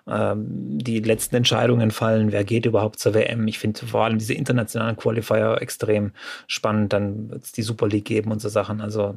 [0.07, 0.45] Ähm,
[0.79, 3.47] die letzten Entscheidungen fallen, wer geht überhaupt zur WM.
[3.47, 6.11] Ich finde vor allem diese internationalen Qualifier extrem
[6.47, 6.93] spannend.
[6.93, 8.81] Dann wird es die Super League geben und so Sachen.
[8.81, 9.15] Also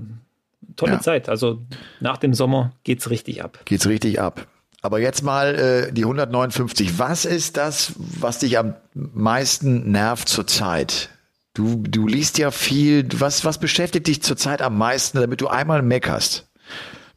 [0.76, 1.00] tolle ja.
[1.00, 1.28] Zeit.
[1.28, 1.62] Also
[2.00, 3.60] nach dem Sommer geht's richtig ab.
[3.64, 4.46] Geht's richtig ab.
[4.82, 6.98] Aber jetzt mal äh, die 159.
[6.98, 11.08] Was ist das, was dich am meisten nervt zurzeit?
[11.54, 13.08] Du, du liest ja viel.
[13.18, 16.48] Was, was beschäftigt dich zurzeit am meisten, damit du einmal meckerst?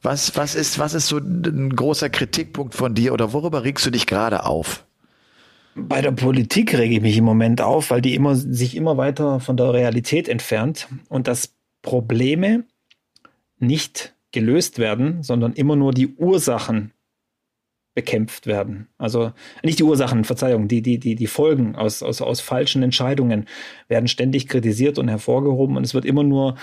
[0.01, 3.89] Was, was ist, was ist so ein großer Kritikpunkt von dir oder worüber regst du
[3.89, 4.85] dich gerade auf?
[5.75, 9.39] Bei der Politik rege ich mich im Moment auf, weil die immer, sich immer weiter
[9.39, 12.65] von der Realität entfernt und dass Probleme
[13.59, 16.93] nicht gelöst werden, sondern immer nur die Ursachen
[17.97, 18.87] bekämpft werden.
[18.99, 19.31] Also
[19.63, 23.47] nicht die Ursachen, Verzeihung, die, die, die, die Folgen aus, aus, aus falschen Entscheidungen
[23.87, 26.57] werden ständig kritisiert und hervorgehoben und es wird immer nur,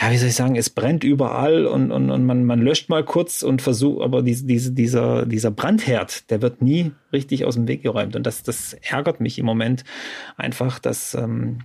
[0.00, 3.04] ja, wie soll ich sagen, es brennt überall und, und, und man, man löscht mal
[3.04, 7.68] kurz und versucht, aber diese, diese, dieser, dieser Brandherd, der wird nie richtig aus dem
[7.68, 8.16] Weg geräumt.
[8.16, 9.84] Und das, das ärgert mich im Moment
[10.38, 11.58] einfach, dass, ähm,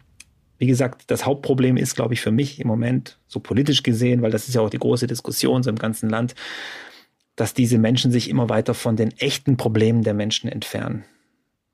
[0.57, 4.31] wie gesagt, das Hauptproblem ist, glaube ich, für mich im Moment, so politisch gesehen, weil
[4.31, 6.35] das ist ja auch die große Diskussion so im ganzen Land,
[7.35, 11.03] dass diese Menschen sich immer weiter von den echten Problemen der Menschen entfernen.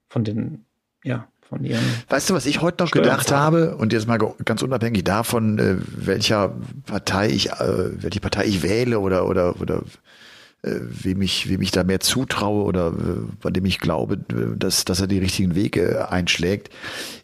[0.08, 0.66] Von den,
[1.04, 1.84] ja, von ihren.
[2.08, 3.76] Weißt du, was ich heute noch gedacht habe?
[3.76, 9.00] Und jetzt mal ganz unabhängig davon, äh, welcher Partei ich, äh, welche Partei ich wähle
[9.00, 9.84] oder, oder, oder,
[10.62, 12.94] äh, wem ich, wem ich da mehr zutraue oder
[13.42, 16.70] bei dem ich glaube, dass, dass er die richtigen Wege einschlägt.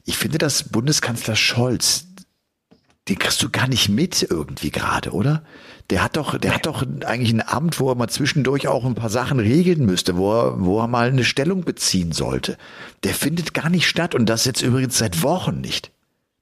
[0.04, 2.08] Ich finde, dass Bundeskanzler Scholz,
[3.08, 5.44] den kriegst du gar nicht mit irgendwie gerade, oder?
[5.92, 8.96] Der hat doch, der hat doch eigentlich ein Amt, wo er mal zwischendurch auch ein
[8.96, 12.58] paar Sachen regeln müsste, wo er, wo er mal eine Stellung beziehen sollte.
[13.04, 15.92] Der findet gar nicht statt und das jetzt übrigens seit Wochen nicht.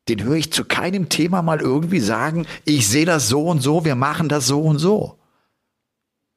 [0.08, 3.84] Den höre ich zu keinem Thema mal irgendwie sagen, ich sehe das so und so,
[3.84, 5.18] wir machen das so und so.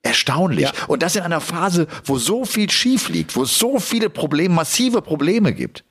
[0.03, 0.65] Erstaunlich.
[0.65, 0.73] Ja.
[0.89, 4.55] Und das in einer Phase, wo so viel schief liegt, wo es so viele Probleme,
[4.55, 5.85] massive Probleme gibt.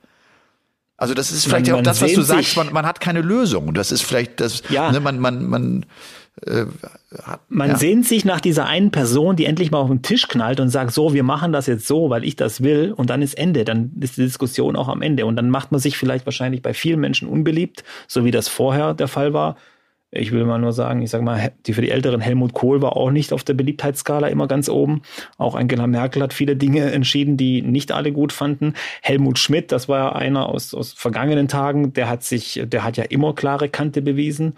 [0.96, 3.20] Also das ist vielleicht man, ja auch das, was du sagst, man, man hat keine
[3.20, 3.74] Lösung.
[3.74, 4.90] Das ist vielleicht das, ja.
[4.90, 5.86] ne, man, man, man,
[6.46, 6.64] äh,
[7.48, 7.76] man ja.
[7.76, 10.92] sehnt sich nach dieser einen Person, die endlich mal auf den Tisch knallt und sagt,
[10.92, 13.92] so, wir machen das jetzt so, weil ich das will, und dann ist Ende, dann
[14.00, 15.26] ist die Diskussion auch am Ende.
[15.26, 18.94] Und dann macht man sich vielleicht wahrscheinlich bei vielen Menschen unbeliebt, so wie das vorher
[18.94, 19.56] der Fall war.
[20.12, 22.96] Ich will mal nur sagen, ich sag mal, die für die Älteren Helmut Kohl war
[22.96, 25.02] auch nicht auf der Beliebtheitsskala immer ganz oben.
[25.36, 28.74] Auch Angela Merkel hat viele Dinge entschieden, die nicht alle gut fanden.
[29.02, 32.96] Helmut Schmidt, das war ja einer aus, aus vergangenen Tagen, der hat sich, der hat
[32.96, 34.54] ja immer klare Kante bewiesen.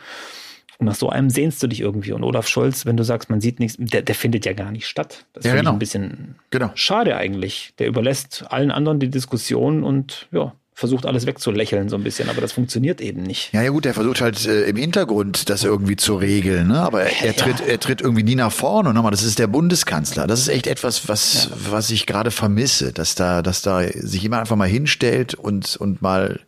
[0.79, 2.13] Und nach so einem sehnst du dich irgendwie.
[2.13, 4.87] Und Olaf Scholz, wenn du sagst, man sieht nichts, der, der findet ja gar nicht
[4.87, 5.25] statt.
[5.33, 5.71] Das ja, finde genau.
[5.71, 6.71] ich ein bisschen genau.
[6.75, 7.73] schade eigentlich.
[7.79, 12.41] Der überlässt allen anderen die Diskussion und ja, versucht alles wegzulächeln so ein bisschen, aber
[12.41, 13.53] das funktioniert eben nicht.
[13.53, 16.79] Ja, ja gut, er versucht halt äh, im Hintergrund das irgendwie zu regeln, ne?
[16.79, 17.67] aber er, er tritt, ja.
[17.67, 20.29] er tritt irgendwie nie nach vorne und nochmal, das ist der Bundeskanzler.
[20.29, 21.73] Das ist echt etwas, was, ja.
[21.73, 26.01] was ich gerade vermisse, dass da, dass da sich jemand einfach mal hinstellt und, und
[26.01, 26.39] mal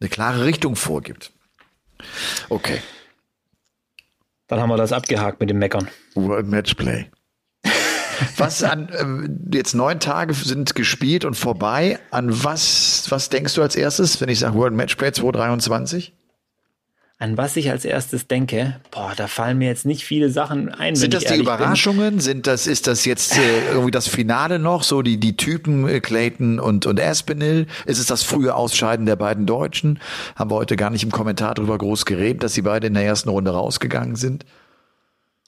[0.00, 1.32] eine klare Richtung vorgibt.
[2.50, 2.78] Okay.
[4.46, 5.88] Dann haben wir das abgehakt mit dem Meckern.
[6.14, 7.06] World Matchplay.
[8.36, 11.98] Was an äh, jetzt neun Tage sind gespielt und vorbei.
[12.10, 16.12] An was, was denkst du als erstes, wenn ich sage World Matchplay 2023?
[17.20, 20.94] An was ich als erstes denke, boah, da fallen mir jetzt nicht viele Sachen ein.
[20.94, 22.10] Sind das die Überraschungen?
[22.10, 22.20] Bin.
[22.20, 24.84] Sind das, ist das jetzt äh, irgendwie das Finale noch?
[24.84, 27.66] So die, die Typen äh, Clayton und, und Aspinall?
[27.86, 29.98] Ist es das frühe Ausscheiden der beiden Deutschen?
[30.36, 33.04] Haben wir heute gar nicht im Kommentar drüber groß geredet, dass sie beide in der
[33.04, 34.44] ersten Runde rausgegangen sind?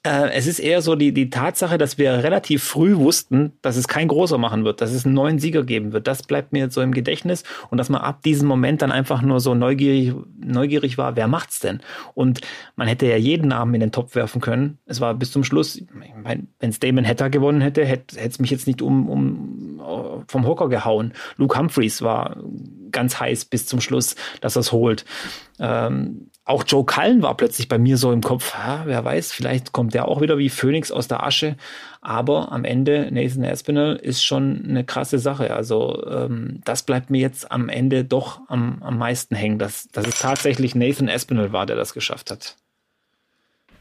[0.03, 3.87] Äh, es ist eher so die, die Tatsache, dass wir relativ früh wussten, dass es
[3.87, 6.07] kein großer machen wird, dass es einen neuen Sieger geben wird.
[6.07, 9.21] Das bleibt mir jetzt so im Gedächtnis und dass man ab diesem Moment dann einfach
[9.21, 11.81] nur so neugierig, neugierig war, wer macht's denn?
[12.15, 12.41] Und
[12.75, 14.79] man hätte ja jeden Namen in den Topf werfen können.
[14.87, 15.85] Es war bis zum Schluss, ich
[16.23, 20.69] mein, wenn Damon Hatter gewonnen hätte, hätte es mich jetzt nicht um, um vom Hocker
[20.69, 21.13] gehauen.
[21.37, 22.37] Luke Humphreys war
[22.91, 25.05] ganz heiß bis zum Schluss, dass er es holt.
[25.59, 29.71] Ähm, auch Joe Cullen war plötzlich bei mir so im Kopf, ha, wer weiß, vielleicht
[29.71, 31.55] kommt der auch wieder wie Phoenix aus der Asche.
[32.01, 35.53] Aber am Ende, Nathan Aspinall ist schon eine krasse Sache.
[35.53, 40.05] Also ähm, das bleibt mir jetzt am Ende doch am, am meisten hängen, dass, dass
[40.05, 42.57] es tatsächlich Nathan Aspinall war, der das geschafft hat.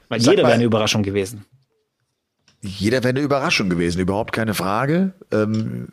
[0.09, 1.45] Weil Sag jeder wäre eine Überraschung gewesen.
[2.63, 5.15] Jeder wäre eine Überraschung gewesen, überhaupt keine Frage.
[5.33, 5.89] Ähm,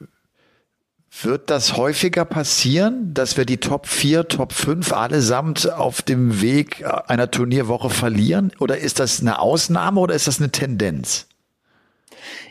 [1.22, 6.86] wird das häufiger passieren, dass wir die Top 4, Top 5 allesamt auf dem Weg
[7.08, 8.52] einer Turnierwoche verlieren?
[8.60, 11.28] Oder ist das eine Ausnahme oder ist das eine Tendenz?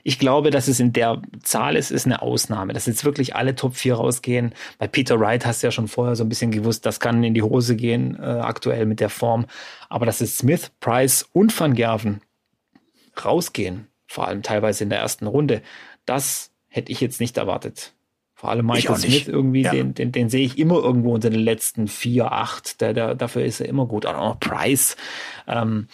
[0.05, 3.55] Ich glaube, dass es in der Zahl ist, ist eine Ausnahme, dass jetzt wirklich alle
[3.55, 4.55] Top 4 rausgehen.
[4.79, 7.35] Bei Peter Wright hast du ja schon vorher so ein bisschen gewusst, das kann in
[7.35, 9.47] die Hose gehen, äh, aktuell mit der Form.
[9.89, 12.21] Aber dass es Smith, Price und Van Gerven
[13.23, 15.63] rausgehen, vor allem teilweise in der ersten Runde,
[16.05, 17.93] das hätte ich jetzt nicht erwartet.
[18.39, 19.71] Vor allem Michael Smith irgendwie, ja.
[19.71, 22.83] den, den, den sehe ich immer irgendwo unter den letzten vier, acht.
[22.83, 24.05] Der, der, dafür ist er immer gut.
[24.05, 24.99] Auch noch Price,
[25.49, 25.89] ähm,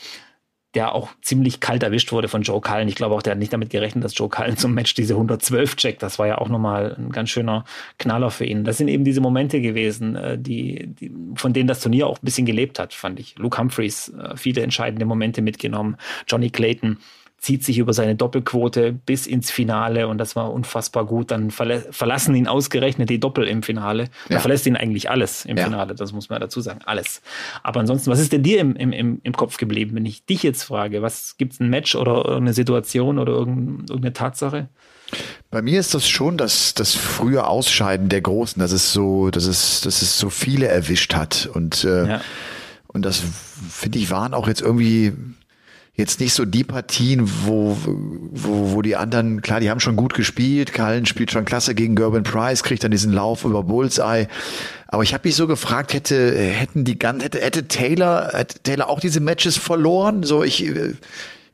[0.74, 2.88] der auch ziemlich kalt erwischt wurde von Joe Cullen.
[2.88, 5.76] Ich glaube auch, der hat nicht damit gerechnet, dass Joe Cullen zum Match diese 112
[5.76, 6.02] checkt.
[6.02, 7.64] Das war ja auch nochmal ein ganz schöner
[7.98, 8.64] Knaller für ihn.
[8.64, 12.24] Das sind eben diese Momente gewesen, äh, die, die, von denen das Turnier auch ein
[12.24, 13.38] bisschen gelebt hat, fand ich.
[13.38, 15.96] Luke Humphreys, äh, viele entscheidende Momente mitgenommen.
[16.26, 16.98] Johnny Clayton,
[17.42, 21.32] zieht sich über seine Doppelquote bis ins Finale und das war unfassbar gut.
[21.32, 24.10] Dann verla verlassen ihn ausgerechnet die Doppel im Finale.
[24.28, 24.40] Da ja.
[24.40, 25.64] verlässt ihn eigentlich alles im ja.
[25.64, 27.20] Finale, das muss man dazu sagen, alles.
[27.64, 30.62] Aber ansonsten, was ist denn dir im, im, im Kopf geblieben, wenn ich dich jetzt
[30.62, 31.02] frage?
[31.02, 34.68] Was gibt es ein Match oder irgendeine Situation oder irgendeine Tatsache?
[35.50, 39.46] Bei mir ist das schon das, das frühe Ausscheiden der Großen, dass es so, dass
[39.46, 41.50] es, dass es so viele erwischt hat.
[41.52, 42.20] Und, äh, ja.
[42.86, 43.20] und das,
[43.68, 45.12] finde ich, waren auch jetzt irgendwie
[45.94, 47.76] jetzt nicht so die Partien, wo,
[48.32, 50.72] wo, wo die anderen, klar, die haben schon gut gespielt.
[50.72, 54.26] Cullen spielt schon klasse gegen Gerben Price, kriegt dann diesen Lauf über Bullseye.
[54.88, 58.88] Aber ich habe mich so gefragt, hätte, hätten die ganz, hätte, hätte Taylor, hätte Taylor
[58.88, 60.22] auch diese Matches verloren?
[60.22, 60.72] So, ich,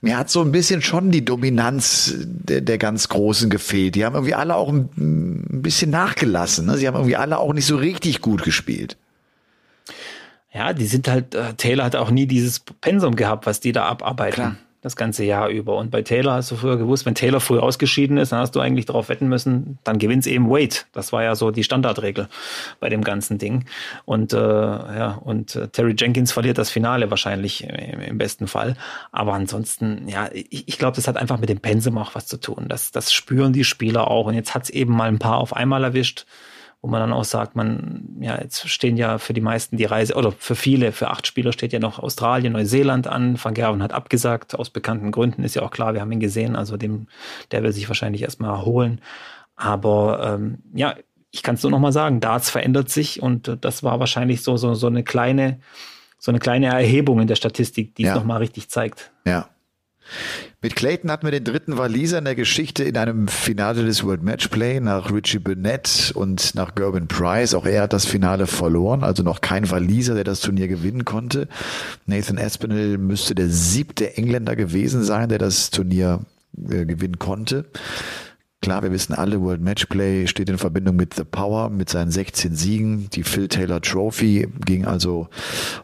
[0.00, 3.96] mir hat so ein bisschen schon die Dominanz der, der ganz Großen gefehlt.
[3.96, 6.66] Die haben irgendwie alle auch ein, ein bisschen nachgelassen.
[6.66, 6.76] Ne?
[6.76, 8.96] Sie haben irgendwie alle auch nicht so richtig gut gespielt
[10.58, 13.84] ja, die sind halt, äh, Taylor hat auch nie dieses Pensum gehabt, was die da
[13.84, 14.34] abarbeiten.
[14.34, 14.56] Klar.
[14.80, 15.76] Das ganze Jahr über.
[15.76, 18.60] Und bei Taylor hast du früher gewusst, wenn Taylor früh ausgeschieden ist, dann hast du
[18.60, 20.76] eigentlich darauf wetten müssen, dann gewinnt eben Wade.
[20.92, 22.28] Das war ja so die Standardregel
[22.78, 23.64] bei dem ganzen Ding.
[24.04, 28.76] Und äh, ja, und äh, Terry Jenkins verliert das Finale wahrscheinlich im, im besten Fall.
[29.10, 32.36] Aber ansonsten, ja, ich, ich glaube, das hat einfach mit dem Pensum auch was zu
[32.36, 32.66] tun.
[32.68, 34.26] Das, das spüren die Spieler auch.
[34.26, 36.24] Und jetzt hat es eben mal ein paar auf einmal erwischt
[36.80, 40.14] wo man dann auch sagt, man, ja, jetzt stehen ja für die meisten die Reise,
[40.14, 43.38] oder für viele, für acht Spieler steht ja noch Australien, Neuseeland an.
[43.42, 46.54] Van Gerven hat abgesagt, aus bekannten Gründen, ist ja auch klar, wir haben ihn gesehen,
[46.54, 47.08] also dem,
[47.50, 49.00] der will sich wahrscheinlich erstmal erholen.
[49.56, 50.94] Aber ähm, ja,
[51.32, 54.56] ich kann es nur noch mal sagen, Darts verändert sich und das war wahrscheinlich so,
[54.56, 55.58] so, so eine kleine,
[56.18, 58.10] so eine kleine Erhebung in der Statistik, die ja.
[58.10, 59.10] es noch mal richtig zeigt.
[59.26, 59.48] Ja.
[60.60, 64.24] Mit Clayton hatten wir den dritten Waliser in der Geschichte in einem Finale des World
[64.24, 67.54] Matchplay nach Richie Burnett und nach Gerben Price.
[67.54, 71.46] Auch er hat das Finale verloren, also noch kein Waliser, der das Turnier gewinnen konnte.
[72.06, 76.22] Nathan Aspinall müsste der siebte Engländer gewesen sein, der das Turnier
[76.56, 77.66] äh, gewinnen konnte.
[78.60, 82.56] Klar, wir wissen alle, World Matchplay steht in Verbindung mit The Power, mit seinen 16
[82.56, 83.08] Siegen.
[83.10, 85.28] Die Phil Taylor Trophy ging also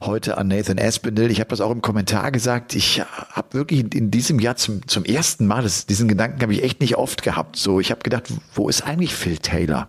[0.03, 1.31] heute an Nathan Aspinall.
[1.31, 2.75] Ich habe das auch im Kommentar gesagt.
[2.75, 6.65] Ich habe wirklich in diesem Jahr zum, zum ersten Mal, das, diesen Gedanken habe ich
[6.65, 7.57] echt nicht oft gehabt.
[7.57, 9.89] So, ich habe gedacht, wo ist eigentlich Phil Taylor?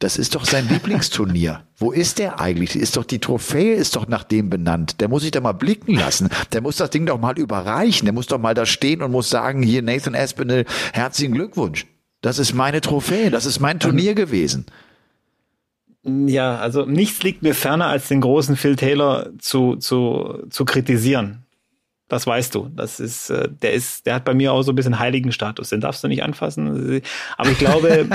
[0.00, 1.62] Das ist doch sein Lieblingsturnier.
[1.76, 2.74] Wo ist der eigentlich?
[2.74, 5.00] Ist doch die Trophäe ist doch nach dem benannt.
[5.00, 6.28] Der muss sich da mal blicken lassen.
[6.52, 8.06] Der muss das Ding doch mal überreichen.
[8.06, 11.86] Der muss doch mal da stehen und muss sagen, hier Nathan Aspinall, herzlichen Glückwunsch.
[12.20, 14.66] Das ist meine Trophäe, das ist mein Turnier gewesen.
[16.04, 21.44] Ja, also nichts liegt mir ferner, als den großen Phil Taylor zu, zu, zu kritisieren.
[22.08, 22.70] Das weißt du.
[22.74, 25.68] Das ist, äh, der ist, der hat bei mir auch so ein bisschen heiligen Status.
[25.68, 27.02] Den darfst du nicht anfassen.
[27.36, 28.08] Aber ich glaube,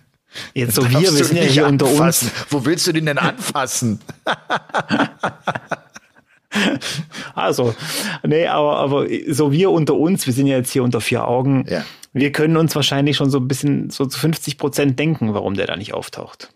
[0.54, 1.92] jetzt so wir, wir sind ja hier anfassen.
[1.92, 2.30] unter uns.
[2.48, 4.00] Wo willst du den denn anfassen?
[7.34, 7.74] also,
[8.22, 11.64] nee, aber, aber so wir unter uns, wir sind ja jetzt hier unter vier Augen.
[11.68, 15.54] Ja wir können uns wahrscheinlich schon so ein bisschen so zu 50 Prozent denken, warum
[15.54, 16.54] der da nicht auftaucht.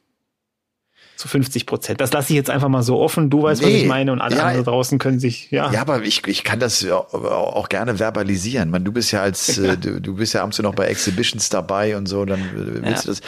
[1.17, 2.01] So 50 Prozent.
[2.01, 3.29] Das lasse ich jetzt einfach mal so offen.
[3.29, 5.73] Du weißt, nee, was ich meine und alle ja, anderen draußen können sich, ja.
[5.73, 8.71] Ja, aber ich, ich kann das auch gerne verbalisieren.
[8.71, 9.65] Man, du bist ja als, ja.
[9.73, 13.13] Äh, du, du bist ja abends noch bei Exhibitions dabei und so, dann willst ja.
[13.13, 13.21] du das.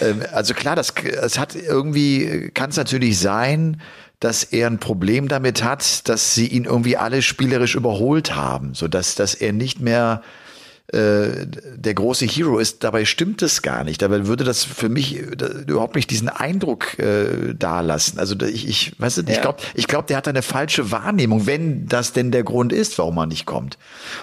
[0.00, 3.78] Ähm, also klar, das, es hat irgendwie, kann es natürlich sein,
[4.24, 8.88] dass er ein Problem damit hat, dass sie ihn irgendwie alle spielerisch überholt haben, so
[8.88, 10.22] dass, dass er nicht mehr
[10.94, 12.84] äh, der große Hero ist.
[12.84, 14.00] Dabei stimmt es gar nicht.
[14.00, 18.18] Dabei würde das für mich überhaupt nicht diesen Eindruck äh, dalassen.
[18.18, 19.34] Also ich, ich weiß nicht, ja.
[19.34, 22.96] ich glaube, ich glaube, der hat eine falsche Wahrnehmung, wenn das denn der Grund ist,
[22.96, 23.76] warum er nicht kommt.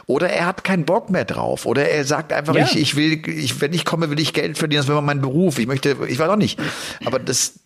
[0.07, 1.67] Oder er hat keinen Bock mehr drauf.
[1.67, 2.65] Oder er sagt einfach, ja.
[2.65, 4.81] ich, ich will, ich, wenn ich komme, will ich Geld verdienen.
[4.81, 5.59] Das wäre mein Beruf.
[5.59, 6.59] Ich möchte, ich weiß auch nicht.
[7.05, 7.59] Aber das,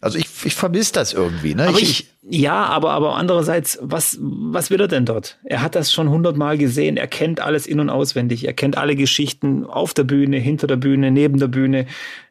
[0.00, 1.54] also ich, ich vermisse das irgendwie.
[1.54, 1.68] Ne?
[1.68, 5.38] Aber ich, ich, ja, aber, aber andererseits, was, was will er denn dort?
[5.44, 8.96] Er hat das schon hundertmal gesehen, er kennt alles in- und auswendig, er kennt alle
[8.96, 11.86] Geschichten auf der Bühne, hinter der Bühne, neben der Bühne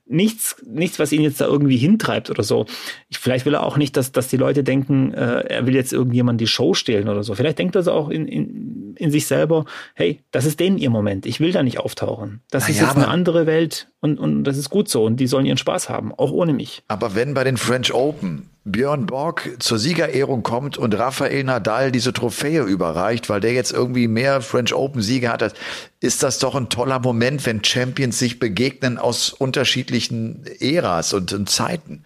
[0.10, 2.66] nichts, nichts, was ihn jetzt da irgendwie hintreibt oder so.
[3.10, 5.94] Ich, vielleicht will er auch nicht, dass, dass die Leute denken, äh, er will jetzt
[5.94, 7.36] irgendjemand die Show stehlen oder so.
[7.36, 10.90] Vielleicht denkt er so auch in, in, in sich selber, hey, das ist denen ihr
[10.90, 11.26] Moment.
[11.26, 12.42] Ich will da nicht auftauchen.
[12.50, 15.06] Das Na ist ja, jetzt eine andere Welt und, und das ist gut so.
[15.06, 16.84] Und die sollen ihren Spaß haben, auch ohne mich.
[16.88, 22.14] Aber wenn bei den French Open Björn Borg zur Siegerehrung kommt und Rafael Nadal diese
[22.14, 25.54] Trophäe überreicht, weil der jetzt irgendwie mehr French Open Siege hat,
[26.02, 31.50] ist das doch ein toller Moment, wenn Champions sich begegnen aus unterschiedlichen Äras und, und
[31.50, 32.04] Zeiten.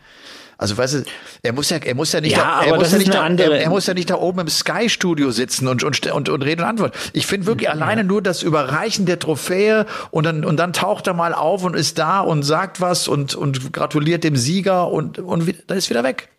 [0.58, 1.04] Also weißt du,
[1.42, 3.52] er muss ja, er muss ja nicht, ja, da, er, muss ja nicht da, er,
[3.52, 6.62] er, muss ja nicht da oben im Sky Studio sitzen und und und, und reden
[6.62, 6.98] und antworten.
[7.12, 7.74] Ich finde wirklich ja.
[7.74, 11.76] alleine nur das Überreichen der Trophäe und dann und dann taucht er mal auf und
[11.76, 16.04] ist da und sagt was und und gratuliert dem Sieger und und dann ist wieder
[16.04, 16.30] weg.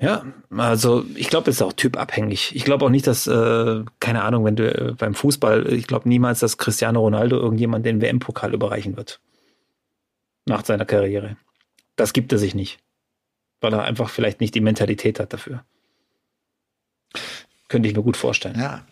[0.00, 0.24] Ja,
[0.56, 2.56] also ich glaube, es ist auch typabhängig.
[2.56, 6.08] Ich glaube auch nicht, dass, äh, keine Ahnung, wenn du äh, beim Fußball, ich glaube
[6.08, 9.20] niemals, dass Cristiano Ronaldo irgendjemand den WM-Pokal überreichen wird.
[10.44, 11.36] Nach seiner Karriere.
[11.94, 12.80] Das gibt er sich nicht.
[13.60, 15.64] Weil er einfach vielleicht nicht die Mentalität hat dafür.
[17.68, 18.58] Könnte ich mir gut vorstellen.
[18.58, 18.84] Ja,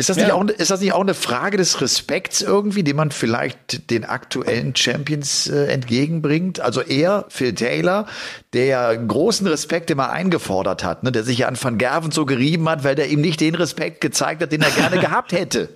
[0.00, 0.24] ist das, ja.
[0.24, 4.06] nicht auch, ist das nicht auch eine Frage des Respekts irgendwie, die man vielleicht den
[4.06, 6.58] aktuellen Champions äh, entgegenbringt?
[6.58, 8.06] Also er, Phil Taylor,
[8.54, 12.24] der ja großen Respekt immer eingefordert hat, ne, der sich ja an Van Gerven so
[12.24, 15.68] gerieben hat, weil der ihm nicht den Respekt gezeigt hat, den er gerne gehabt hätte.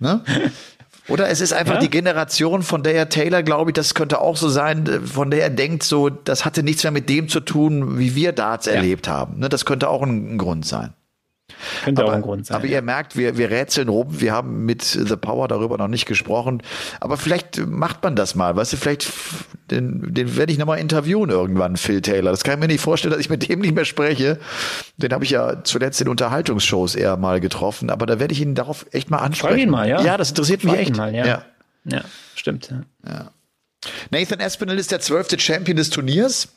[0.00, 0.24] Ne?
[1.06, 1.80] Oder es ist einfach ja?
[1.80, 5.30] die Generation, von der er Taylor, glaube ich, das könnte auch so sein, äh, von
[5.30, 8.66] der er denkt, so, das hatte nichts mehr mit dem zu tun, wie wir Darts
[8.66, 8.72] ja.
[8.72, 9.38] erlebt haben.
[9.38, 9.48] Ne?
[9.48, 10.94] Das könnte auch ein, ein Grund sein.
[11.84, 12.56] Könnte aber, auch ein Grund sein.
[12.56, 14.20] Aber ihr merkt, wir, wir rätseln rum.
[14.20, 16.62] Wir haben mit The Power darüber noch nicht gesprochen.
[17.00, 18.56] Aber vielleicht macht man das mal.
[18.56, 19.10] Weißt du, vielleicht,
[19.70, 22.30] den, den werde ich nochmal interviewen irgendwann, Phil Taylor.
[22.30, 24.38] Das kann ich mir nicht vorstellen, dass ich mit dem nicht mehr spreche.
[24.96, 27.90] Den habe ich ja zuletzt in Unterhaltungsshows eher mal getroffen.
[27.90, 29.54] Aber da werde ich ihn darauf echt mal ansprechen.
[29.54, 30.02] Frag ihn mal, ja.
[30.02, 30.96] Ja, das interessiert Frag mich echt.
[30.96, 31.26] Mal, ja.
[31.26, 31.44] ja.
[31.84, 32.00] ja.
[32.34, 32.70] stimmt.
[32.70, 32.82] Ja.
[33.06, 33.30] ja.
[34.10, 36.48] Nathan Espinel ist der zwölfte Champion des Turniers.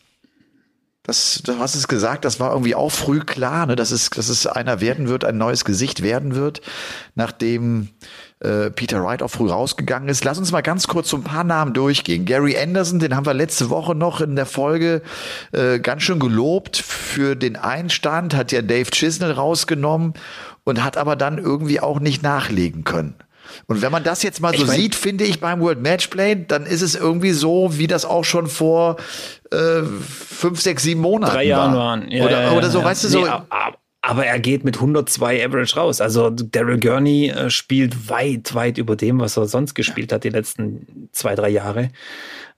[1.03, 4.29] Das, du hast es gesagt, das war irgendwie auch früh klar, ne, dass, es, dass
[4.29, 6.61] es einer werden wird, ein neues Gesicht werden wird,
[7.15, 7.89] nachdem
[8.39, 10.23] äh, Peter Wright auch früh rausgegangen ist.
[10.23, 12.25] Lass uns mal ganz kurz so ein paar Namen durchgehen.
[12.25, 15.01] Gary Anderson, den haben wir letzte Woche noch in der Folge
[15.53, 20.13] äh, ganz schön gelobt für den Einstand, hat ja Dave Chisnell rausgenommen
[20.63, 23.15] und hat aber dann irgendwie auch nicht nachlegen können.
[23.67, 26.65] Und wenn man das jetzt mal so mein, sieht, finde ich beim World Matchplay, dann
[26.65, 28.97] ist es irgendwie so, wie das auch schon vor
[29.51, 32.11] äh, fünf, sechs, sieben Monaten Drei Jahren waren.
[32.11, 32.85] Ja, oder, ja, oder so, ja.
[32.85, 33.25] weißt du, so.
[33.25, 33.31] Nee,
[34.03, 36.01] aber er geht mit 102 Average raus.
[36.01, 40.29] Also Daryl Gurney äh, spielt weit, weit über dem, was er sonst gespielt hat die
[40.29, 41.89] letzten zwei, drei Jahre.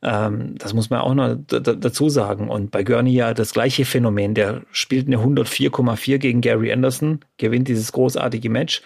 [0.02, 2.50] Ähm, das muss man auch noch dazu sagen.
[2.50, 4.36] Und bei Gurney ja das gleiche Phänomen.
[4.36, 8.82] Der spielt eine 104,4 gegen Gary Anderson, gewinnt dieses großartige Match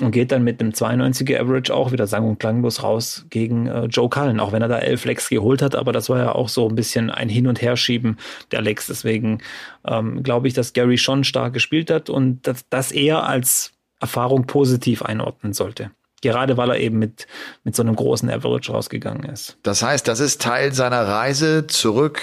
[0.00, 3.84] und geht dann mit einem 92er Average auch wieder sang- und klanglos raus gegen äh,
[3.86, 6.48] Joe Cullen, auch wenn er da elf Lecks geholt hat, aber das war ja auch
[6.48, 8.18] so ein bisschen ein Hin- und Herschieben
[8.52, 8.86] der Lecks.
[8.86, 9.38] Deswegen
[9.86, 14.46] ähm, glaube ich, dass Gary schon stark gespielt hat und dass das er als Erfahrung
[14.46, 15.90] positiv einordnen sollte.
[16.20, 17.26] Gerade weil er eben mit,
[17.64, 19.56] mit so einem großen Average rausgegangen ist.
[19.62, 22.20] Das heißt, das ist Teil seiner Reise zurück,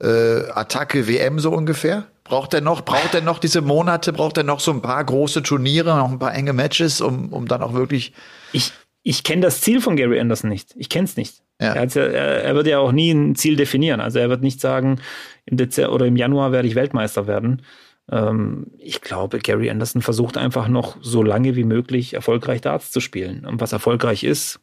[0.00, 2.06] äh, Attacke WM so ungefähr?
[2.24, 5.42] Braucht er noch, braucht er noch diese Monate, braucht er noch so ein paar große
[5.42, 8.14] Turniere, noch ein paar enge Matches, um, um dann auch wirklich.
[8.52, 10.74] Ich, ich kenne das Ziel von Gary Anderson nicht.
[10.76, 11.42] Ich kenne es nicht.
[11.60, 11.74] Ja.
[11.74, 14.00] Er, ja, er, wird ja auch nie ein Ziel definieren.
[14.00, 15.00] Also er wird nicht sagen,
[15.44, 17.62] im Dezember oder im Januar werde ich Weltmeister werden.
[18.10, 23.00] Ähm, ich glaube, Gary Anderson versucht einfach noch so lange wie möglich erfolgreich Darts zu
[23.00, 23.44] spielen.
[23.44, 24.60] Und was erfolgreich ist,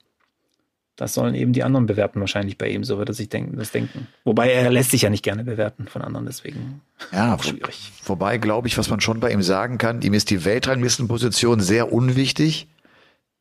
[0.95, 3.71] das sollen eben die anderen bewerten, wahrscheinlich bei ihm, so wird er sich denken, das
[3.71, 4.07] denken.
[4.23, 7.91] Wobei er lässt sich ja nicht gerne bewerten von anderen, deswegen ja, schwierig.
[8.05, 11.91] Wobei, glaube ich, was man schon bei ihm sagen kann, ihm ist die Weltranglistenposition sehr
[11.91, 12.67] unwichtig.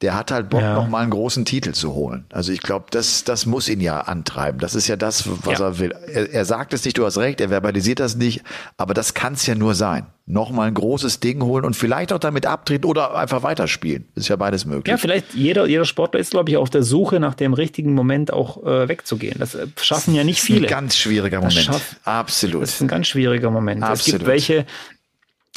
[0.02, 0.74] Der hat halt Bock, Ja.
[0.74, 2.24] noch mal einen großen Titel zu holen.
[2.32, 4.58] Also ich glaube, das, das muss ihn ja antreiben.
[4.58, 5.66] Das ist ja das, was Ja.
[5.66, 5.92] er will.
[6.12, 8.42] Er, er sagt es nicht, du hast recht, er verbalisiert das nicht,
[8.78, 10.06] aber das kann es ja nur sein.
[10.26, 14.06] Noch mal ein großes Ding holen und vielleicht auch damit abtreten oder einfach weiterspielen.
[14.14, 14.90] Ist ja beides möglich.
[14.90, 18.32] Ja, vielleicht jeder, jeder Sportler ist, glaube ich, auf der Suche nach dem richtigen Moment
[18.32, 19.36] auch äh, wegzugehen.
[19.38, 20.66] Das äh, schaffen ja nicht Das ist ein viele.
[20.68, 21.54] ganz schwieriger Moment.
[21.58, 22.62] schaff- Absolut.
[22.62, 23.82] Das ist ein ganz schwieriger Moment.
[23.82, 24.20] Es Absolut.
[24.20, 24.66] gibt welche,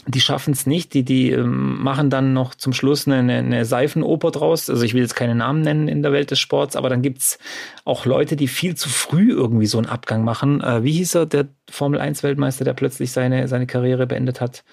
[0.07, 4.31] die schaffen es nicht, die, die ähm, machen dann noch zum Schluss eine, eine Seifenoper
[4.31, 4.69] draus.
[4.69, 7.37] Also ich will jetzt keine Namen nennen in der Welt des Sports, aber dann gibt's
[7.85, 10.61] auch Leute, die viel zu früh irgendwie so einen Abgang machen.
[10.61, 14.63] Äh, wie hieß er, der Formel 1 Weltmeister, der plötzlich seine, seine Karriere beendet hat?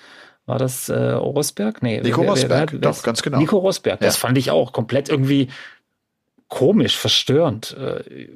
[0.47, 1.83] War das äh, Rosberg?
[1.83, 3.39] Nee, Nico Rosberg, hat- doch, ganz genau.
[3.39, 4.21] Nico Rosberg, das Ja.
[4.21, 5.49] fand ich auch komplett irgendwie
[6.49, 7.77] komisch, verstörend.
[7.79, 8.29] Äh,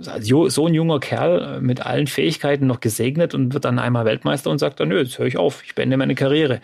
[0.00, 4.50] so ein junger Kerl äh, mit allen Fähigkeiten noch gesegnet und wird dann einmal Weltmeister
[4.50, 6.60] und sagt dann, nö, jetzt höre ich auf, ich beende meine Karriere.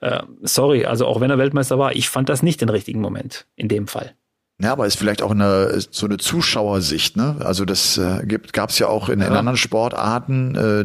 [0.00, 3.46] Äh, sorry, also auch wenn er Weltmeister war, ich fand das nicht den richtigen Moment
[3.56, 4.14] in dem Fall.
[4.60, 7.36] Ja, aber ist vielleicht auch eine so eine Zuschauersicht, ne?
[7.38, 9.38] Also das äh, gibt gab's ja auch in, in Ja.
[9.38, 10.56] anderen Sportarten.
[10.56, 10.84] Äh,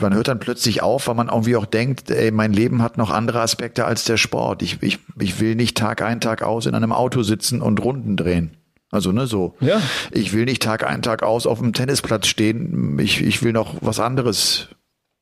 [0.00, 3.10] man hört dann plötzlich auf, weil man irgendwie auch denkt, ey, mein Leben hat noch
[3.10, 4.62] andere Aspekte als der Sport.
[4.62, 8.16] Ich, ich, ich will nicht Tag ein, Tag aus in einem Auto sitzen und Runden
[8.16, 8.50] drehen.
[8.90, 9.54] Also ne, so.
[9.60, 9.80] Ja.
[10.12, 12.98] Ich will nicht Tag ein, Tag aus auf dem Tennisplatz stehen.
[12.98, 14.68] Ich, ich will noch was anderes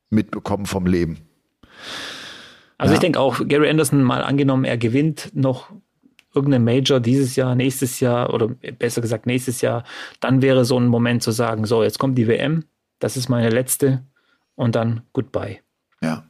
[0.09, 1.17] mitbekommen vom Leben.
[2.77, 2.95] Also Ja.
[2.95, 5.71] ich denke auch, Gary Anderson mal angenommen, er gewinnt noch
[6.33, 9.83] irgendeine Major dieses Jahr, nächstes Jahr oder besser gesagt nächstes Jahr,
[10.19, 12.65] dann wäre so ein Moment zu sagen, so jetzt kommt die WM,
[12.99, 14.03] das ist meine letzte
[14.55, 15.59] und dann goodbye.
[16.01, 16.25] Ja.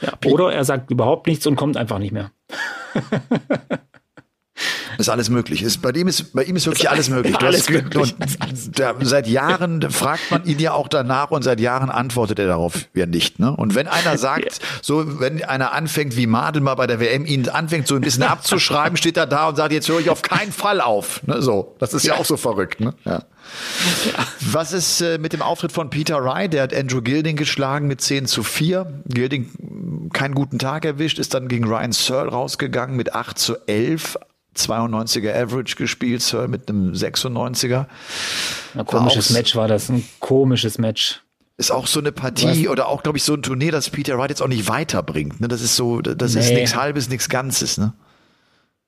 [0.00, 2.30] Ja, oder er sagt überhaupt nichts und kommt einfach nicht mehr.
[4.98, 5.62] Ist alles möglich.
[5.62, 7.36] Ist, bei, ihm ist, bei ihm ist wirklich alles möglich.
[7.36, 8.14] Du alles möglich.
[8.18, 12.46] Und der, seit Jahren fragt man ihn ja auch danach und seit Jahren antwortet er
[12.46, 13.38] darauf ja nicht.
[13.38, 13.54] Ne?
[13.54, 17.48] Und wenn einer sagt, so wenn einer anfängt, wie Madel mal bei der WM ihn
[17.48, 20.52] anfängt, so ein bisschen abzuschreiben, steht er da und sagt, jetzt höre ich auf keinen
[20.52, 21.22] Fall auf.
[21.26, 21.40] Ne?
[21.42, 22.80] So, das ist ja, auch so verrückt.
[22.80, 22.94] Ne?
[23.04, 23.22] Ja.
[24.40, 26.52] Was ist äh, mit dem Auftritt von Peter Wright?
[26.52, 29.02] Der hat Andrew Gilding geschlagen mit 10 zu 4.
[29.06, 34.18] Gilding keinen guten Tag erwischt, ist dann gegen Ryan Searle rausgegangen mit 8 zu 11.
[34.58, 37.86] 92er Average gespielt, Searle mit einem 96er.
[38.74, 41.22] Ein komisches auch- Match war das, ein komisches Match.
[41.56, 44.30] Ist auch so eine Partie oder auch, glaube ich, so ein Turnier, das Peter Wright
[44.30, 45.40] jetzt auch nicht weiterbringt.
[45.40, 45.48] Ne?
[45.48, 46.54] Das ist so, das ist Nee.
[46.60, 47.78] nichts Halbes, nichts Ganzes.
[47.78, 47.94] Ne?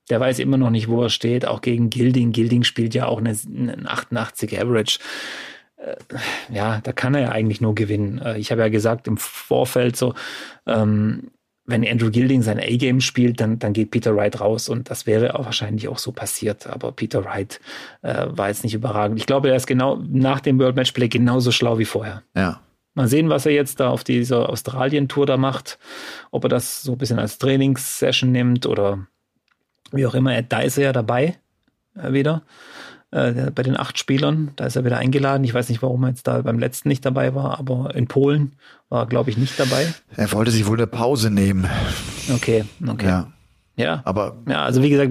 [0.08, 2.30] Der weiß immer noch nicht, wo er steht, auch gegen Gilding.
[2.32, 4.98] Gilding spielt ja auch eine, einen 88 Average.
[5.78, 5.96] Äh,
[6.52, 8.18] Ja, da kann er ja eigentlich nur gewinnen.
[8.18, 10.14] Äh, Ich habe ja gesagt im Vorfeld so,
[10.66, 11.30] ähm,
[11.70, 15.38] wenn Andrew Gilding sein A-Game spielt, dann, dann geht Peter Wright raus und das wäre
[15.38, 16.66] auch wahrscheinlich auch so passiert.
[16.66, 17.60] Aber Peter Wright
[18.02, 19.18] äh, war jetzt nicht überragend.
[19.18, 22.22] Ich glaube, er ist genau nach dem World Matchplay genauso schlau wie vorher.
[22.34, 22.60] Ja.
[22.94, 25.78] Mal sehen, was er jetzt da auf dieser Australien-Tour da macht.
[26.30, 29.06] Ob er das so ein bisschen als Trainingssession nimmt oder
[29.92, 30.42] wie auch immer.
[30.42, 31.36] Da ist er ja dabei
[31.94, 32.42] äh, wieder.
[33.12, 34.52] Äh, bei den acht Spielern.
[34.54, 35.42] Da ist er wieder eingeladen.
[35.42, 38.52] Ich weiß nicht, warum er jetzt da beim letzten nicht dabei war, aber in Polen
[38.88, 39.92] war er, glaube ich, nicht dabei.
[40.16, 41.66] Er wollte sich wohl eine Pause nehmen.
[42.32, 43.06] Okay, okay.
[43.06, 43.32] Ja.
[43.76, 44.02] Ja.
[44.04, 45.10] Aber Ja, also wie gesagt,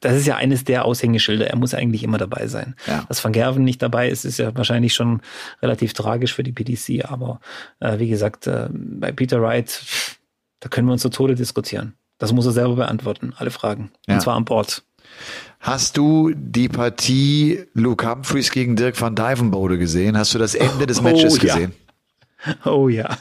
[0.00, 1.48] das ist ja eines der Aushängeschilder.
[1.48, 2.76] Er muss eigentlich immer dabei sein.
[2.86, 3.04] Ja.
[3.08, 5.20] Dass Van Gerven nicht dabei ist, ist ja wahrscheinlich schon
[5.62, 7.10] relativ tragisch für die PDC.
[7.10, 7.40] Aber
[7.80, 9.82] äh, wie gesagt, äh, bei Peter Wright,
[10.60, 11.94] da können wir uns zu Tode diskutieren.
[12.18, 13.90] Das muss er selber beantworten, alle Fragen.
[14.06, 14.14] Ja.
[14.14, 14.84] Und zwar an Bord.
[15.64, 20.14] Hast du die Partie Luke Humphreys gegen Dirk van Dijvenbode gesehen?
[20.18, 21.54] Hast du das Ende des Oh, Matches ja.
[21.54, 21.72] gesehen?
[22.66, 23.16] Oh ja.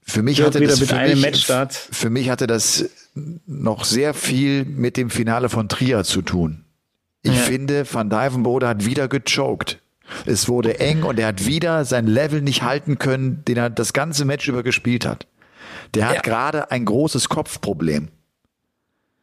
[0.00, 1.46] Für mich hatte das für mich.
[1.90, 2.88] Für mich hatte das
[3.44, 6.64] noch sehr viel mit dem Finale von Trier zu tun.
[7.22, 7.42] Ich Ja.
[7.42, 9.80] finde, Van Dijvenbode hat wieder gechoked.
[10.24, 13.92] Es wurde eng und er hat wieder sein Level nicht halten können, den er das
[13.92, 15.26] ganze Match über gespielt hat.
[15.92, 16.20] Der hat Ja.
[16.22, 18.08] gerade ein großes Kopfproblem.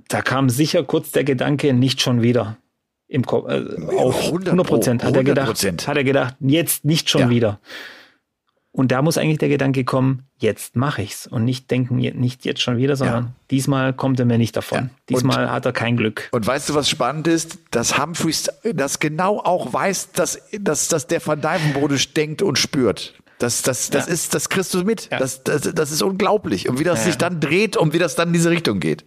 [0.10, 2.58] Da kam sicher kurz der Gedanke, nicht schon wieder.
[3.08, 3.64] Im Kopf, äh,
[3.96, 5.88] auf 100 100 Prozent hat er gedacht, 100%.
[5.88, 7.30] hat er gedacht, jetzt nicht schon Ja.
[7.30, 7.60] wieder.
[8.72, 12.62] Und da muss eigentlich der Gedanke kommen, jetzt mache ich's und nicht denken, nicht jetzt
[12.62, 13.32] schon wieder, sondern Ja.
[13.50, 14.78] diesmal kommt er mir nicht davon.
[14.78, 14.90] Ja.
[15.10, 16.30] Diesmal hat er kein Glück.
[16.32, 17.58] Und weißt du, was spannend ist?
[17.72, 23.16] Dass Humphreys das genau auch weiß, dass, dass, dass der Van Dijvenbode denkt und spürt.
[23.40, 24.14] Das, das, das Ja.
[24.14, 25.10] ist, das kriegst du mit.
[25.12, 26.70] Das, das, das ist unglaublich.
[26.70, 29.04] Und wie das sich dann dreht und wie das dann in diese Richtung geht.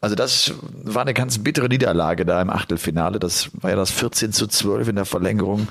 [0.00, 0.54] Also das
[0.84, 3.18] war eine ganz bittere Niederlage da im Achtelfinale.
[3.18, 5.68] Das war ja das 14 zu 12 in der Verlängerung,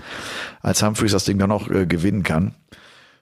[0.62, 2.54] als Humphreys das Ding dann noch äh, gewinnen kann.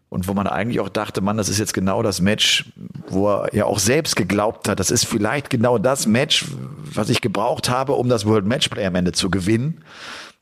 [0.10, 2.72] Und wo man eigentlich auch dachte, Mann, das ist jetzt genau das Match,
[3.08, 6.46] wo er ja auch selbst geglaubt hat, das ist vielleicht genau das Match,
[6.94, 9.84] was ich gebraucht habe, um das World Matchplay am Ende zu gewinnen.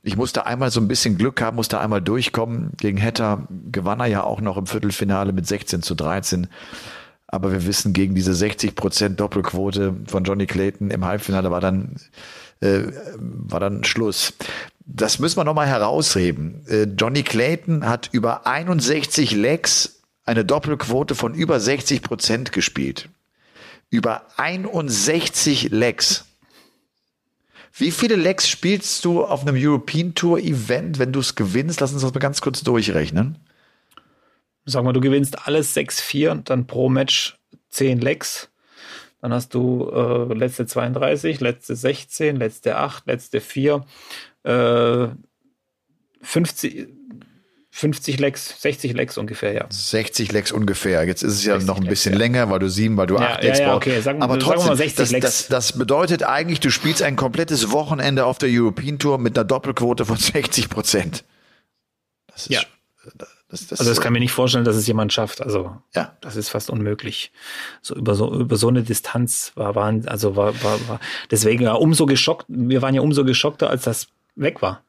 [0.03, 2.71] Ich musste einmal so ein bisschen Glück haben, musste einmal durchkommen.
[2.77, 6.47] Gegen Hatter gewann er ja auch noch im Viertelfinale mit 16 zu 13.
[7.33, 11.95] Aber wir wissen, gegen diese 60 Prozent Doppelquote von Johnny Clayton im Halbfinale war dann,
[12.59, 12.83] äh,
[13.17, 14.33] war dann Schluss.
[14.85, 16.63] Das müssen wir nochmal herausheben.
[16.67, 23.09] Äh, Johnny Clayton hat über 61 Legs eine Doppelquote von über 60 Prozent gespielt.
[23.89, 26.25] Über 61 Legs.
[27.73, 31.81] Wie viele Legs spielst du auf einem European Tour Event, wenn du es gewinnst?
[31.81, 33.39] Lass uns das mal ganz kurz durchrechnen.
[34.65, 37.37] Sag mal, du gewinnst alles 6-4, dann pro Match
[37.69, 38.49] 10 Legs.
[39.21, 43.85] Dann hast du äh, letzte 32, letzte 16, letzte 8, letzte 4,
[44.43, 45.07] äh,
[46.21, 46.87] 50,
[47.71, 49.65] 50 Lecks, 60 Lecks ungefähr, ja.
[49.69, 51.05] 60 Lecks ungefähr.
[51.05, 53.21] Jetzt ist es ja noch ein bisschen Lecks, länger, weil du sieben, weil du ja,
[53.33, 53.87] acht Lecks ja, ja, brauchst.
[53.87, 54.01] okay.
[54.01, 55.25] Sagen, Aber trotzdem, wir mal 60 das, Lecks.
[55.25, 59.45] das, das bedeutet eigentlich, du spielst ein komplettes Wochenende auf der European Tour mit einer
[59.45, 61.23] Doppelquote von 60 Prozent.
[62.27, 62.61] Das ist, Ja.
[63.53, 65.41] Das, das, Also das kann mir nicht vorstellen, dass es jemand schafft.
[65.41, 66.17] Also Ja.
[66.21, 67.31] das ist fast unmöglich.
[67.81, 70.99] So über so über so eine Distanz war waren also war war, war
[71.29, 72.45] deswegen ja umso geschockt.
[72.47, 74.81] Wir waren ja umso geschockter, als das weg war.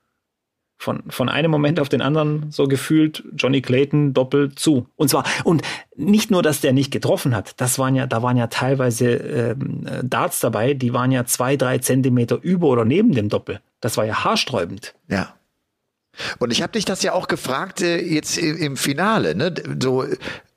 [0.79, 4.89] Von von einem Moment auf den anderen so gefühlt Johnny Clayton doppelt zu.
[4.97, 5.63] Und zwar und
[5.95, 7.61] nicht nur, dass der nicht getroffen hat.
[7.61, 9.57] Das waren ja da waren ja teilweise äh,
[10.03, 13.61] Darts dabei, die waren ja zwei drei Zentimeter über oder neben dem Doppel.
[13.81, 14.95] Das war ja haarsträubend.
[15.09, 15.35] Ja.
[16.39, 19.35] Und ich habe dich das ja auch gefragt äh, jetzt im Finale.
[19.35, 19.55] Ne?
[19.81, 20.05] So,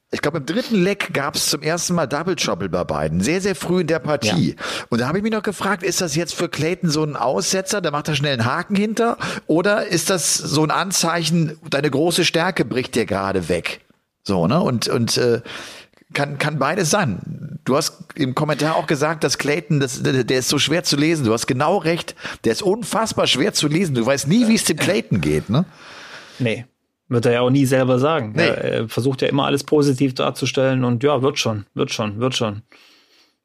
[0.09, 3.19] ich glaube, im dritten Leck gab es zum ersten Mal Double Trouble bei beiden.
[3.19, 4.55] Sehr, sehr früh in der Partie.
[4.87, 7.81] Und da habe ich mich noch gefragt, ist das jetzt für Clayton so ein Aussetzer,
[7.81, 9.17] da macht er schnell einen Haken hinter?
[9.47, 13.81] Oder ist das so ein Anzeichen, deine große Stärke bricht dir gerade weg?
[14.23, 14.61] So, ne?
[14.61, 15.41] Und, und äh,
[16.13, 17.59] kann, kann beides sein.
[17.65, 21.25] Du hast im Kommentar auch gesagt, dass Clayton, das, der ist so schwer zu lesen.
[21.25, 22.15] Du hast genau recht.
[22.45, 23.93] Der ist unfassbar schwer zu lesen.
[23.93, 25.65] Du weißt nie, wie es dem Clayton geht, ne?
[26.39, 26.65] Nee.
[27.09, 28.33] Wird er ja auch nie selber sagen.
[28.35, 28.47] Nee.
[28.47, 32.35] Er, er versucht ja immer alles positiv darzustellen und ja, wird schon, wird schon, wird
[32.35, 32.63] schon.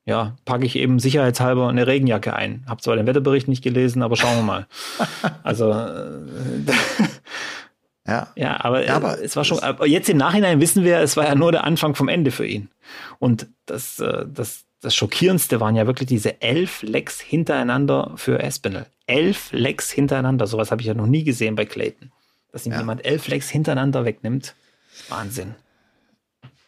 [0.04, 2.64] Ja, packe ich eben sicherheitshalber eine Regenjacke ein.
[2.68, 4.66] Hab zwar den Wetterbericht nicht gelesen, aber schauen wir mal.
[5.44, 6.64] also, äh,
[8.06, 8.32] Ja.
[8.34, 11.24] ja, aber, Ja, aber es war schon, aber jetzt im Nachhinein wissen wir, es war
[11.26, 12.68] ja nur der Anfang vom Ende für ihn.
[13.20, 18.86] Und das, äh, das, das Schockierendste waren ja wirklich diese elf Lecks hintereinander für Espinel.
[19.06, 20.46] Elf Lecks hintereinander.
[20.48, 22.10] Sowas habe ich ja noch nie gesehen bei Clayton.
[22.50, 22.78] Dass ihm Ja.
[22.78, 24.54] jemand elf Lecks hintereinander wegnimmt.
[25.08, 25.54] Wahnsinn.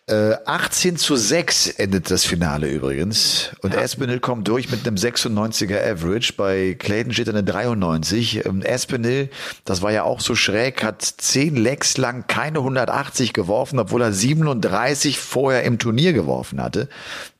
[0.06, 3.52] Äh, 18 zu 6 endet das Finale übrigens.
[3.62, 6.34] Und Espinel kommt durch mit einem 96er Average.
[6.36, 8.44] Bei Clayton steht eine 93.
[8.44, 9.30] Ähm, Espinel,
[9.64, 14.12] das war ja auch so schräg, hat 10 Lecks lang keine 180 geworfen, obwohl er
[14.12, 16.90] 37 vorher im Turnier geworfen hatte.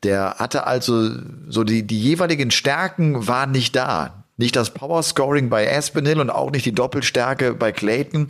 [0.01, 1.11] Der hatte also
[1.47, 4.24] so die, die jeweiligen Stärken waren nicht da.
[4.37, 8.27] Nicht das Power Scoring bei Aspinall und auch nicht die Doppelstärke bei Clayton.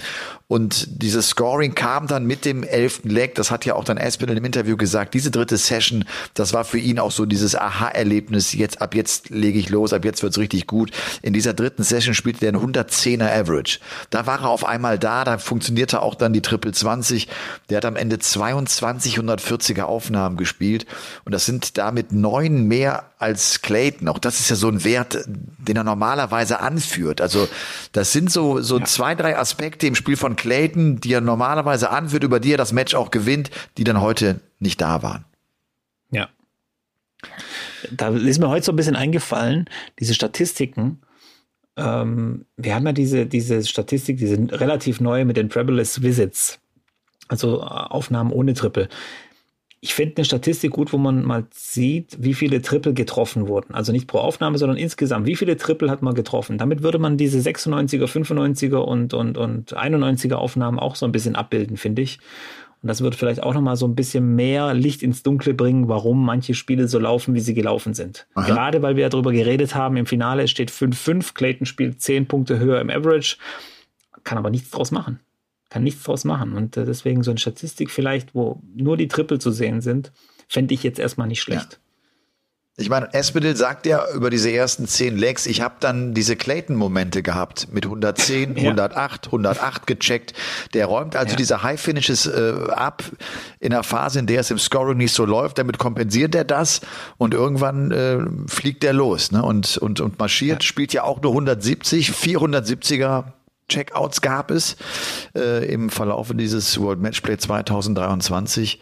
[0.48, 3.34] Und dieses Scoring kam dann mit dem elften Leg.
[3.34, 5.16] Das hat ja auch dann Aspinall im Interview gesagt.
[5.16, 8.54] Diese dritte Session, das war für ihn auch so dieses Aha-Erlebnis.
[8.54, 10.92] Jetzt, ab jetzt lege ich los, ab jetzt wird's richtig gut.
[11.24, 13.80] In dieser dritten Session spielte er einen 110er Average.
[14.12, 17.28] Da war er auf einmal da, da funktionierte auch dann die Triple 20.
[17.72, 20.86] Der hat am Ende 22 140er Aufnahmen gespielt.
[21.24, 24.08] Und das sind damit neun mehr als Clayton.
[24.08, 27.22] Auch das ist ja so ein Wert, den er normalerweise anführt.
[27.22, 27.48] Also
[27.94, 32.24] das sind so, so zwei, drei Aspekte im Spiel von Clayton, die er normalerweise anführt,
[32.24, 35.24] über die er das Match auch gewinnt, die dann heute nicht da waren.
[36.12, 36.30] Ja.
[37.92, 39.70] Da ist mir heute so ein bisschen eingefallen,
[40.00, 41.02] diese Statistiken.
[41.78, 46.60] Ähm, wir haben ja diese, diese Statistik, diese relativ neue mit den Trebleless Visits.
[47.30, 48.90] Also äh, Aufnahmen ohne Triple.
[49.86, 53.76] Ich finde eine Statistik gut, wo man mal sieht, wie viele Triple getroffen wurden.
[53.76, 55.28] Also nicht pro Aufnahme, sondern insgesamt.
[55.28, 56.58] Wie viele Triple hat man getroffen?
[56.58, 61.36] Damit würde man diese 96er, 95er und, und, und 91er Aufnahmen auch so ein bisschen
[61.36, 62.18] abbilden, finde ich.
[62.82, 66.26] Und das wird vielleicht auch nochmal so ein bisschen mehr Licht ins Dunkle bringen, warum
[66.26, 68.26] manche Spiele so laufen, wie sie gelaufen sind.
[68.34, 68.48] Aha.
[68.48, 72.58] Gerade weil wir ja darüber geredet haben, im Finale steht 5-5, Clayton spielt 10 Punkte
[72.58, 73.38] höher im Average,
[74.24, 75.20] kann aber nichts draus machen.
[75.76, 76.54] Kann nichts draus machen.
[76.54, 80.14] Und äh, deswegen so eine Statistik vielleicht, wo nur die Triple zu sehen sind,
[80.48, 81.82] fände ich jetzt erstmal nicht schlecht.
[82.78, 87.24] Ich meine, Espinel sagt ja über diese ersten zehn Legs, ich habe dann diese Clayton-Momente
[87.24, 88.64] gehabt mit 110, Ja.
[88.70, 90.34] 108, 108 gecheckt.
[90.74, 91.36] Der räumt also Ja.
[91.36, 93.04] diese High-Finishes äh, ab
[93.60, 95.58] in einer Phase, in der es im Scoring nicht so läuft.
[95.58, 96.80] Damit kompensiert er das
[97.18, 99.44] und irgendwann äh, fliegt er los ne?
[99.44, 103.26] und, und, und marschiert, spielt ja auch nur 170, 470er
[103.70, 104.76] Checkouts gab es
[105.36, 108.80] äh, im Verlaufe dieses World Matchplay 2023.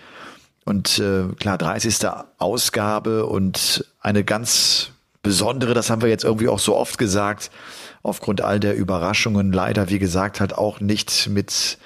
[0.65, 2.07] Und äh, klar, 30.
[2.37, 7.51] Ausgabe und eine ganz besondere, das haben wir jetzt irgendwie auch so oft gesagt,
[8.01, 11.77] aufgrund all der Überraschungen leider, wie gesagt, halt auch nicht mit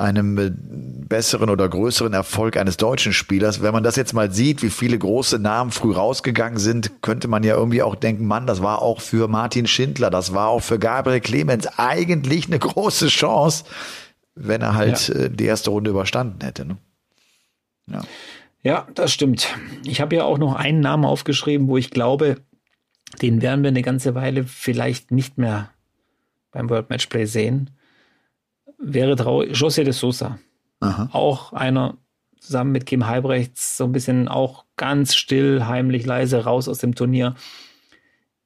[0.00, 3.62] einem äh, besseren oder größeren Erfolg eines deutschen Spielers.
[3.62, 7.42] Wenn man das jetzt mal sieht, wie viele große Namen früh rausgegangen sind, könnte man
[7.42, 10.78] ja irgendwie auch denken, Mann, das war auch für Martin Schindler, das war auch für
[10.78, 13.64] Gabriel Clemens eigentlich eine große Chance,
[14.34, 15.14] wenn er halt ja.
[15.14, 16.64] Äh, die erste Runde überstanden hätte.
[16.64, 16.78] Ne?
[17.86, 18.02] Ja.
[18.62, 19.48] ja, das stimmt.
[19.84, 22.36] Ich habe ja auch noch einen Namen aufgeschrieben, wo ich glaube,
[23.20, 25.70] den werden wir eine ganze Weile vielleicht nicht mehr
[26.52, 27.70] beim World Matchplay sehen
[28.80, 29.52] wäre traurig.
[29.56, 30.38] José de Sosa.
[30.80, 31.10] Aha.
[31.12, 31.98] Auch einer
[32.40, 36.94] zusammen mit Kim Halbrechts so ein bisschen auch ganz still, heimlich, leise raus aus dem
[36.94, 37.34] Turnier.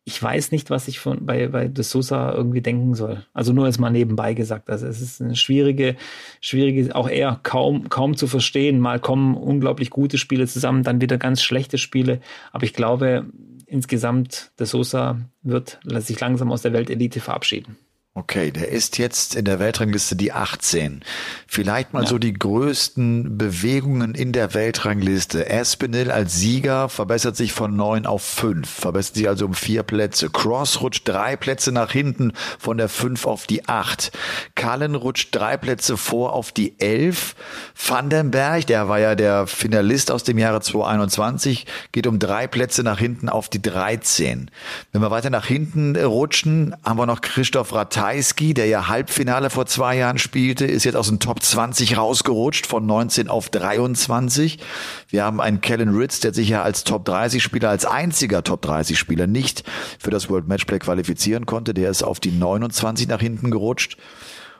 [0.06, 3.24] Ich weiß nicht, was ich von, bei, bei De Sosa irgendwie denken soll.
[3.32, 4.68] Also nur jetzt mal nebenbei gesagt.
[4.68, 5.96] Also es ist eine schwierige,
[6.42, 8.80] schwierige, auch eher kaum, kaum zu verstehen.
[8.80, 12.20] Mal kommen unglaublich gute Spiele zusammen, dann wieder ganz schlechte Spiele.
[12.52, 13.26] Aber ich glaube,
[13.66, 17.78] insgesamt, De Sosa wird sich langsam aus der Weltelite verabschieden.
[18.16, 21.02] Okay, der ist jetzt in der Weltrangliste die 18.
[21.48, 22.08] Vielleicht mal ja.
[22.08, 25.48] so die größten Bewegungen in der Weltrangliste.
[25.48, 30.30] Espinel als Sieger verbessert sich von neun auf fünf, verbessert sich also um vier Plätze.
[30.30, 34.12] Cross rutscht drei Plätze nach hinten von der fünf auf die acht.
[34.54, 37.34] Cullen rutscht drei Plätze vor auf die elf.
[37.74, 43.00] Vandenberg, der war ja der Finalist aus dem Jahre 2021, geht um drei Plätze nach
[43.00, 44.52] hinten auf die 13.
[44.92, 49.48] Wenn wir weiter nach hinten rutschen, haben wir noch Christoph Rattal Ratajski, der ja Halbfinale
[49.48, 54.58] vor zwei Jahren spielte, ist jetzt aus dem Top 20 rausgerutscht von 19 auf 23.
[55.08, 58.60] Wir haben einen Kellen Ritz, der sich ja als Top 30 Spieler, als einziger Top
[58.60, 59.64] 30 Spieler nicht
[59.98, 61.72] für das World Matchplay qualifizieren konnte.
[61.72, 63.96] Der ist auf die 29 nach hinten gerutscht.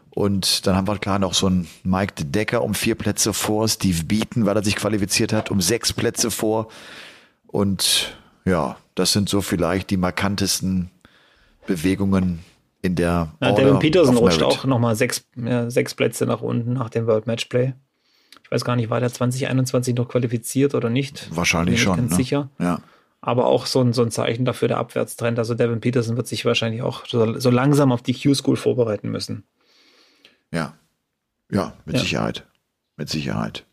[0.08, 3.68] Und dann haben wir klar noch so einen Mike de Decker um vier Plätze vor,
[3.68, 6.68] Steve Beaton, weil er sich qualifiziert hat, um sechs Plätze vor.
[7.48, 8.16] Und
[8.46, 10.90] ja, das sind so vielleicht die markantesten
[11.66, 12.40] Bewegungen
[12.84, 16.90] in der ja, Devin Peterson rutscht auch nochmal sechs, ja, sechs Plätze nach unten nach
[16.90, 17.72] dem World Matchplay.
[18.42, 21.34] Ich weiß gar nicht, war der 2021 noch qualifiziert oder nicht?
[21.34, 21.96] Wahrscheinlich schon.
[21.96, 22.16] Ganz ne?
[22.16, 22.50] sicher.
[22.58, 22.80] Ja.
[23.22, 25.38] Aber auch so ein, so ein Zeichen dafür, der Abwärtstrend.
[25.38, 29.44] Also Devin Peterson wird sich wahrscheinlich auch so, so langsam auf die Q-School vorbereiten müssen.
[30.52, 30.74] Ja.
[31.50, 32.02] Ja, mit ja.
[32.02, 32.46] Sicherheit.
[32.98, 33.64] Mit Sicherheit.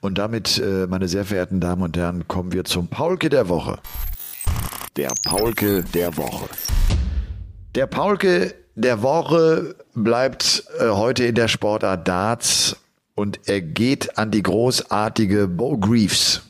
[0.00, 3.78] Und damit, äh, meine sehr verehrten Damen und Herren, kommen wir zum Paulke der Woche.
[4.96, 6.46] Der Paulke der Woche.
[7.78, 12.74] Der Paulke der Woche bleibt äh, heute in der Sportart Darts
[13.14, 16.42] und er geht an die großartige Bo Greaves.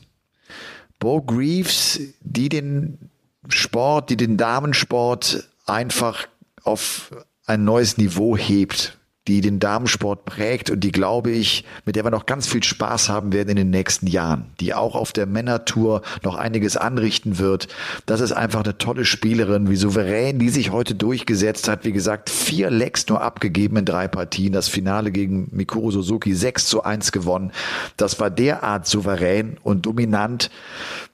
[0.97, 3.11] Bo Greaves, die den
[3.47, 6.27] Sport, die den Damensport einfach
[6.63, 7.11] auf
[7.45, 8.97] ein neues Niveau hebt
[9.27, 13.09] die den Damensport prägt und die, glaube ich, mit der wir noch ganz viel Spaß
[13.09, 17.67] haben werden in den nächsten Jahren, die auch auf der Männertour noch einiges anrichten wird.
[18.07, 21.85] Das ist einfach eine tolle Spielerin, wie souverän die sich heute durchgesetzt hat.
[21.85, 24.53] Wie gesagt, vier Lecks nur abgegeben in drei Partien.
[24.53, 27.51] Das Finale gegen Mikuru Suzuki 6 zu 1 gewonnen.
[27.97, 30.49] Das war derart souverän und dominant,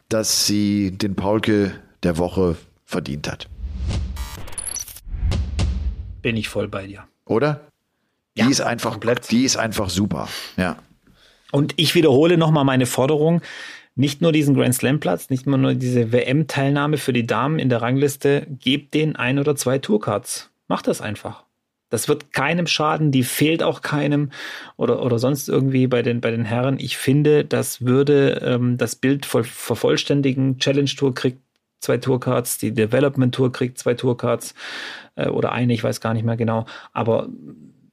[0.07, 3.49] dass sie den Paulke der Woche verdient hat.
[6.21, 7.03] Bin ich voll bei dir.
[7.25, 7.67] Oder?
[8.37, 9.31] Die ja, ist einfach, komplett.
[9.31, 10.27] die ist einfach super.
[10.57, 10.77] Ja.
[11.51, 13.41] Und ich wiederhole nochmal meine Forderung.
[13.95, 17.81] Nicht nur diesen Grand Slam Platz, nicht nur diese WM-Teilnahme für die Damen in der
[17.81, 18.45] Rangliste.
[18.59, 20.49] Gebt denen ein oder zwei Tourcards.
[20.67, 21.45] Macht das einfach.
[21.89, 24.31] Das wird keinem schaden, die fehlt auch keinem
[24.75, 26.77] oder, oder sonst irgendwie bei den, bei den Herren.
[26.77, 30.57] Ich finde, das würde ähm, das Bild voll, vervollständigen.
[30.57, 31.39] Challenge Tour kriegt
[31.79, 34.55] zwei Tourcards, die Development Tour kriegt zwei Tourcards
[35.15, 36.65] äh, oder eine, ich weiß gar nicht mehr genau.
[36.91, 37.29] Aber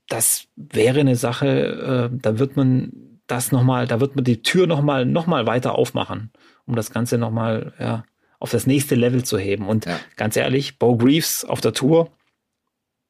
[0.09, 4.67] das wäre eine Sache, äh, da wird man das nochmal, da wird man die Tür
[4.67, 6.31] nochmal noch mal weiter aufmachen,
[6.67, 8.05] um das Ganze nochmal ja,
[8.39, 9.67] auf das nächste Level zu heben.
[9.67, 9.99] Und ja.
[10.17, 12.11] ganz ehrlich, Bo Greaves auf der Tour,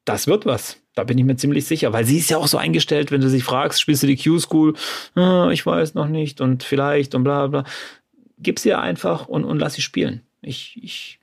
[0.05, 0.79] das wird was.
[0.95, 3.29] Da bin ich mir ziemlich sicher, weil sie ist ja auch so eingestellt, wenn du
[3.29, 4.75] sich fragst, spielst du die Q-School?
[5.15, 7.63] Ah, ich weiß noch nicht und vielleicht und bla bla.
[8.37, 10.21] Gib sie einfach und, und lass sie spielen.
[10.41, 11.19] Ich, ich,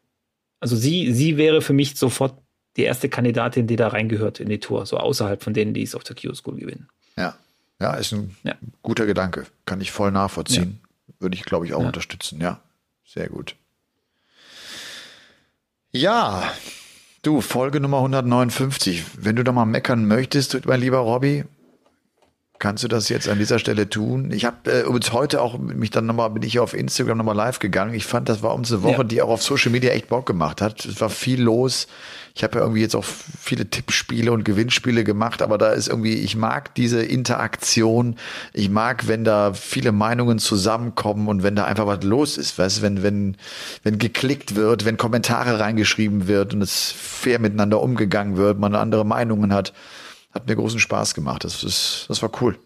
[0.58, 2.36] also sie, sie wäre für mich sofort
[2.80, 5.94] die erste Kandidatin, die da reingehört in die Tour, so außerhalb von denen, die es
[5.94, 6.88] auf der Q-School gewinnen.
[7.16, 7.34] Ja,
[7.78, 8.54] ja, ist ein ja.
[8.82, 9.44] guter Gedanke.
[9.66, 10.80] Kann ich voll nachvollziehen.
[10.82, 11.14] Ja.
[11.20, 11.86] Würde ich, glaube ich, auch ja.
[11.86, 12.40] unterstützen.
[12.40, 12.60] Ja,
[13.04, 13.54] sehr gut.
[15.92, 16.50] Ja,
[17.22, 19.04] du, Folge Nummer 159.
[19.18, 21.44] Wenn du doch mal meckern möchtest, mein lieber Robby,
[22.60, 24.32] Kannst du das jetzt an dieser Stelle tun?
[24.32, 27.58] Ich habe äh, übrigens heute auch mich dann nochmal, bin ich auf Instagram nochmal live
[27.58, 27.94] gegangen.
[27.94, 29.04] Ich fand, das war uns eine Woche, ja.
[29.04, 30.84] die auch auf Social Media echt Bock gemacht hat.
[30.84, 31.86] Es war viel los.
[32.34, 36.16] Ich habe ja irgendwie jetzt auch viele Tippspiele und Gewinnspiele gemacht, aber da ist irgendwie,
[36.16, 38.16] ich mag diese Interaktion.
[38.52, 42.78] Ich mag, wenn da viele Meinungen zusammenkommen und wenn da einfach was los ist, weißt
[42.78, 43.36] du, wenn, wenn,
[43.84, 49.06] wenn geklickt wird, wenn Kommentare reingeschrieben wird und es fair miteinander umgegangen wird, man andere
[49.06, 49.72] Meinungen hat
[50.32, 51.44] Hat mir großen Spaß gemacht.
[51.44, 52.58] Das, ist, das war cool.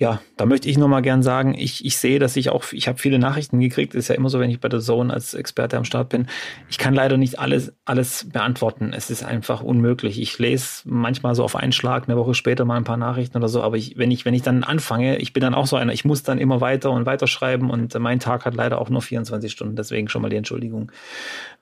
[0.00, 2.96] Ja, da möchte ich nochmal gern sagen, ich, ich sehe, dass ich auch, ich habe
[2.96, 5.84] viele Nachrichten gekriegt, ist ja immer so, wenn ich bei der Zone als Experte am
[5.84, 6.26] Start bin.
[6.70, 8.94] Ich kann leider nicht alles, alles beantworten.
[8.94, 10.18] Es ist einfach unmöglich.
[10.18, 13.48] Ich lese manchmal so auf einen Schlag, eine Woche später mal ein paar Nachrichten oder
[13.48, 15.92] so, aber ich, wenn ich, wenn ich dann anfange, ich bin dann auch so einer,
[15.92, 19.02] ich muss dann immer weiter und weiter schreiben und mein Tag hat leider auch nur
[19.02, 20.90] 24 Stunden, deswegen schon mal die Entschuldigung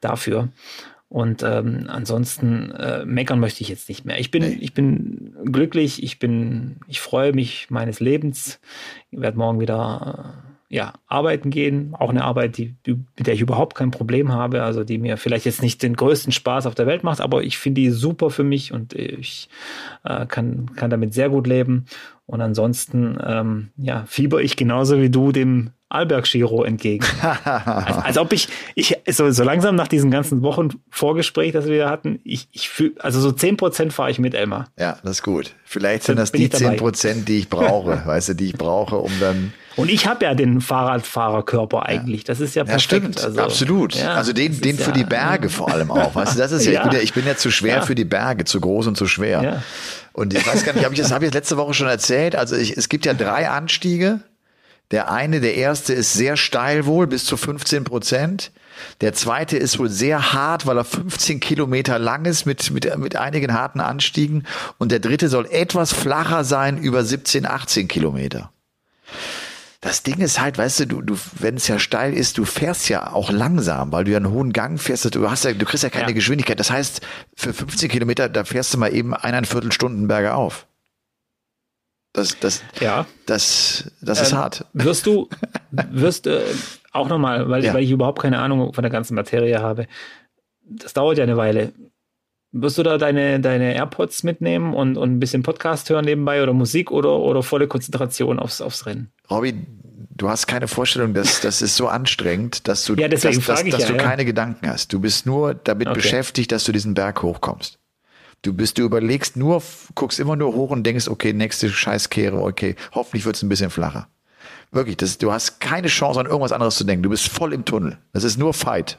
[0.00, 0.48] dafür.
[1.08, 4.18] Und ähm, ansonsten äh, meckern möchte ich jetzt nicht mehr.
[4.20, 4.58] Ich bin, nee.
[4.60, 8.60] ich bin glücklich, ich bin, ich freue mich meines Lebens.
[9.10, 11.94] Ich werde morgen wieder äh, ja, arbeiten gehen.
[11.94, 15.16] Auch eine Arbeit, die, die, mit der ich überhaupt kein Problem habe, also die mir
[15.16, 18.28] vielleicht jetzt nicht den größten Spaß auf der Welt macht, aber ich finde die super
[18.28, 19.48] für mich und ich
[20.04, 21.86] äh, kann, kann damit sehr gut leben.
[22.26, 27.04] Und ansonsten, ähm, ja, fieber ich genauso wie du dem Alberg-Giro entgegen.
[27.22, 27.46] als,
[28.04, 32.20] als, ob ich, ich so, so langsam nach diesen ganzen Wochen Vorgespräch, das wir hatten,
[32.24, 34.68] ich, ich fühl, also so zehn Prozent fahre ich mit Elmar.
[34.78, 35.54] Ja, das ist gut.
[35.64, 39.12] Vielleicht sind das die zehn Prozent, die ich brauche, weißt du, die ich brauche, um
[39.20, 39.52] dann.
[39.76, 42.24] Und ich habe ja den Fahrradfahrerkörper eigentlich.
[42.24, 42.92] Das ist ja perfekt.
[42.92, 43.94] Ja, stimmt, also, absolut.
[43.94, 46.16] Ja, also den, den für ja, die Berge vor allem auch.
[46.16, 48.04] Weißt du, das ist ja, ich, bin ja ich bin ja zu schwer für die
[48.04, 49.62] Berge, zu groß und zu schwer.
[50.12, 52.34] Und ich weiß gar nicht, habe ich das habe ich letzte Woche schon erzählt.
[52.34, 54.20] Also ich, es gibt ja drei Anstiege
[54.90, 58.52] der eine, der erste ist sehr steil wohl, bis zu 15 Prozent.
[59.00, 63.16] Der zweite ist wohl sehr hart, weil er 15 Kilometer lang ist mit, mit, mit
[63.16, 64.46] einigen harten Anstiegen.
[64.78, 68.50] Und der dritte soll etwas flacher sein, über 17, 18 Kilometer.
[69.80, 72.88] Das Ding ist halt, weißt du, du, du wenn es ja steil ist, du fährst
[72.88, 75.14] ja auch langsam, weil du ja einen hohen Gang fährst.
[75.14, 76.14] Du hast ja, du kriegst ja keine ja.
[76.14, 76.58] Geschwindigkeit.
[76.58, 77.00] Das heißt,
[77.36, 80.66] für 15 Kilometer, da fährst du mal eben eineinviertel Stunden bergauf.
[82.18, 83.06] Das, das, ja.
[83.26, 84.64] das, das ist ähm, hart.
[84.72, 85.28] Wirst du,
[85.90, 86.40] wirst äh,
[86.92, 87.74] auch nochmal, weil, ja.
[87.74, 89.86] weil ich überhaupt keine Ahnung von der ganzen Materie habe.
[90.64, 91.72] Das dauert ja eine Weile.
[92.50, 96.54] Wirst du da deine, deine AirPods mitnehmen und, und ein bisschen Podcast hören nebenbei oder
[96.54, 99.12] Musik oder, oder volle Konzentration aufs, aufs Rennen?
[99.30, 99.54] Robby,
[100.10, 103.62] du hast keine Vorstellung, dass das ist so anstrengend, dass du, ja, dass, dass, dass
[103.62, 104.92] ja, du keine Gedanken hast.
[104.92, 105.94] Du bist nur damit okay.
[105.94, 107.78] beschäftigt, dass du diesen Berg hochkommst.
[108.42, 109.62] Du bist, du überlegst nur,
[109.94, 113.70] guckst immer nur hoch und denkst, okay, nächste Scheißkehre, okay, hoffentlich wird es ein bisschen
[113.70, 114.08] flacher.
[114.70, 117.02] Wirklich, das, du hast keine Chance an irgendwas anderes zu denken.
[117.02, 117.98] Du bist voll im Tunnel.
[118.12, 118.98] Das ist nur Fight.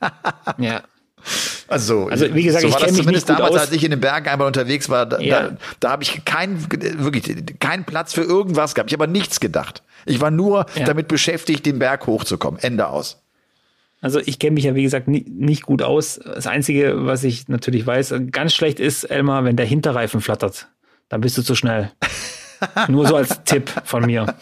[0.58, 0.82] ja.
[1.68, 3.60] Also, also wie gesagt, so war ich das zumindest damals, aus.
[3.62, 5.06] als ich in den Bergen einmal unterwegs war.
[5.06, 5.48] Da, ja.
[5.48, 8.90] da, da habe ich keinen, wirklich keinen Platz für irgendwas gehabt.
[8.90, 9.82] Ich habe aber nichts gedacht.
[10.04, 10.84] Ich war nur ja.
[10.84, 12.60] damit beschäftigt, den Berg hochzukommen.
[12.60, 13.22] Ende aus.
[14.06, 16.20] Also ich kenne mich ja, wie gesagt, nie, nicht gut aus.
[16.24, 20.68] Das Einzige, was ich natürlich weiß, ganz schlecht ist, Elmar, wenn der Hinterreifen flattert.
[21.08, 21.90] Dann bist du zu schnell.
[22.88, 24.32] Nur so als Tipp von mir.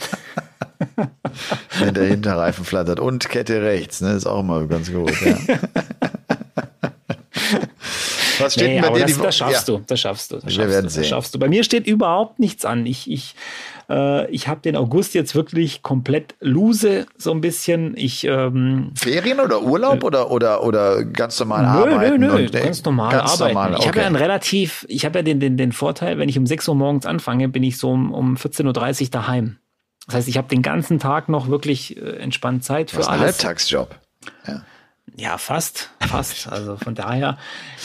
[1.78, 5.18] Wenn der Hinterreifen flattert und Kette rechts, ne, ist auch immer ganz gut.
[5.22, 5.38] Ja.
[8.38, 9.76] Was steht nee, denn bei dir das, das schaffst ja.
[9.76, 10.36] du, das schaffst du.
[10.38, 11.04] Das Wir werden du, sehen.
[11.04, 11.38] Schaffst du.
[11.38, 12.86] Bei mir steht überhaupt nichts an.
[12.86, 13.34] Ich, ich
[13.88, 17.96] äh, ich habe den August jetzt wirklich komplett lose, so ein bisschen.
[17.96, 22.20] Ich, ähm, Ferien oder Urlaub äh, oder, oder, oder ganz normal nö, arbeiten?
[22.20, 23.54] Nö, nö, und, ganz normal ganz arbeiten.
[23.54, 23.80] Normal, okay.
[23.82, 26.46] Ich habe ja einen relativ, ich habe ja den, den, den Vorteil, wenn ich um
[26.46, 29.58] 6 Uhr morgens anfange, bin ich so um, um 14.30 Uhr daheim.
[30.06, 33.08] Das heißt, ich habe den ganzen Tag noch wirklich äh, entspannt Zeit für alles.
[33.08, 33.94] Ein Halbtagsjob.
[34.46, 34.62] Ja.
[35.16, 36.48] Ja, fast, fast.
[36.48, 37.38] Also von daher,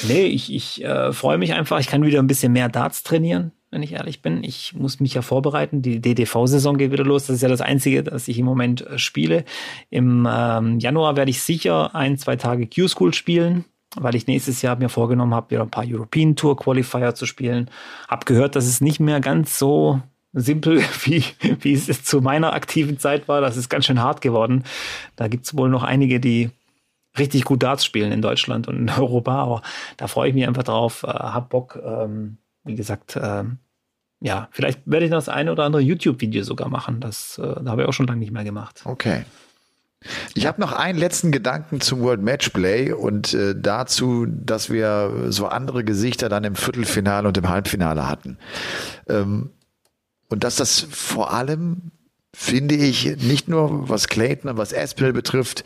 [0.07, 1.79] nee, ich, ich äh, freue mich einfach.
[1.79, 4.43] Ich kann wieder ein bisschen mehr Darts trainieren wenn ich ehrlich bin.
[4.43, 5.81] Ich muss mich ja vorbereiten.
[5.81, 7.27] Die DDV-Saison geht wieder los.
[7.27, 9.45] Das ist ja das Einzige, das ich im Moment äh, spiele.
[9.89, 13.65] Im ähm, Januar werde ich sicher ein, zwei Tage Q-School spielen,
[13.95, 17.69] weil ich nächstes Jahr mir vorgenommen habe, wieder ein paar European Tour Qualifier zu spielen.
[18.07, 20.01] Hab gehört, dass es nicht mehr ganz so
[20.33, 21.23] simpel, wie,
[21.61, 23.41] wie es zu meiner aktiven Zeit war.
[23.41, 24.63] Das ist ganz schön hart geworden.
[25.15, 26.49] Da gibt es wohl noch einige, die
[27.17, 29.33] richtig gut Darts spielen in Deutschland und in Europa.
[29.33, 29.61] Aber
[29.97, 31.03] da freue ich mich einfach drauf.
[31.03, 33.43] Äh, hab Bock, ähm, wie gesagt, äh,
[34.21, 36.99] ja, vielleicht werde ich das eine oder andere YouTube-Video sogar machen.
[36.99, 38.81] Das, äh, habe ich auch schon lange nicht mehr gemacht.
[38.83, 39.23] Okay.
[40.33, 45.47] Ich habe noch einen letzten Gedanken zum World Matchplay und äh, dazu, dass wir so
[45.47, 48.37] andere Gesichter dann im Viertelfinale und im Halbfinale hatten.
[49.07, 49.51] Ähm,
[50.29, 51.91] und dass das vor allem,
[52.33, 55.65] finde ich, nicht nur was Clayton und was Aspinall betrifft,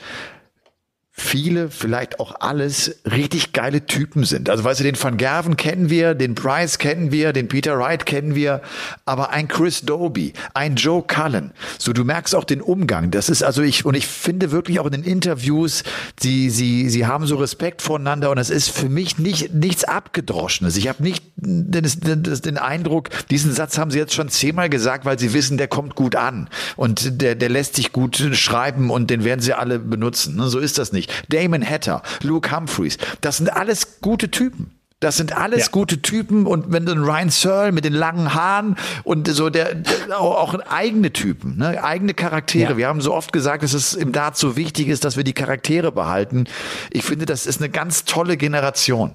[1.15, 4.49] viele, vielleicht auch alles, richtig geile Typen sind.
[4.49, 8.07] Also weißt du, den Van Gerven kennen wir, den Price kennen wir, den Peter Wright
[8.07, 8.61] kennen wir,
[9.05, 13.11] aber ein Chris Doby, ein Joe Cullen, so du merkst auch den Umgang.
[13.11, 15.83] Das ist also ich, und ich finde wirklich auch in den Interviews,
[16.19, 20.77] sie, sie, sie haben so Respekt voneinander und es ist für mich nicht, nichts Abgedroschenes.
[20.77, 25.05] Ich habe nicht den, den, den Eindruck, diesen Satz haben sie jetzt schon zehnmal gesagt,
[25.05, 29.11] weil sie wissen, der kommt gut an und der, der lässt sich gut schreiben und
[29.11, 30.41] den werden sie alle benutzen.
[30.49, 31.33] So ist das nicht nicht.
[31.33, 34.71] Damon Hatter, Luke Humphreys, das sind alles gute Typen.
[34.99, 35.71] Das sind alles Ja.
[35.71, 39.83] gute Typen und wenn du einen Ryan Searle mit den langen Haaren und so der,
[40.17, 41.83] auch eigene Typen, ne?
[41.83, 42.71] eigene Charaktere.
[42.71, 42.77] Ja.
[42.77, 45.33] Wir haben so oft gesagt, dass es im Dart so wichtig ist, dass wir die
[45.33, 46.45] Charaktere behalten.
[46.89, 49.13] Ich finde, das ist eine ganz tolle Generation,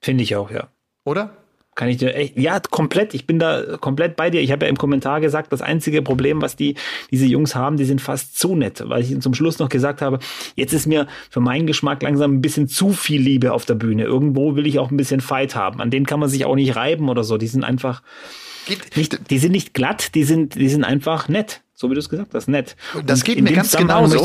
[0.00, 0.66] Finde ich auch, ja.
[1.04, 1.30] oder?
[1.74, 3.14] Kann ich dir echt, ja, komplett.
[3.14, 4.42] Ich bin da komplett bei dir.
[4.42, 6.74] Ich habe ja im Kommentar gesagt, das einzige Problem, was die,
[7.10, 10.02] diese Jungs haben, die sind fast zu nett, weil ich ihnen zum Schluss noch gesagt
[10.02, 10.18] habe,
[10.54, 14.04] jetzt ist mir für meinen Geschmack langsam ein bisschen zu viel Liebe auf der Bühne.
[14.04, 15.80] Irgendwo will ich auch ein bisschen Fight haben.
[15.80, 17.38] An denen kann man sich auch nicht reiben oder so.
[17.38, 18.02] Die sind einfach
[18.66, 21.62] Geht, nicht, die sind nicht glatt, die sind, die sind einfach nett.
[21.74, 22.76] So wie du es gesagt hast, nett.
[23.06, 24.20] Das geht mir ganz genauso.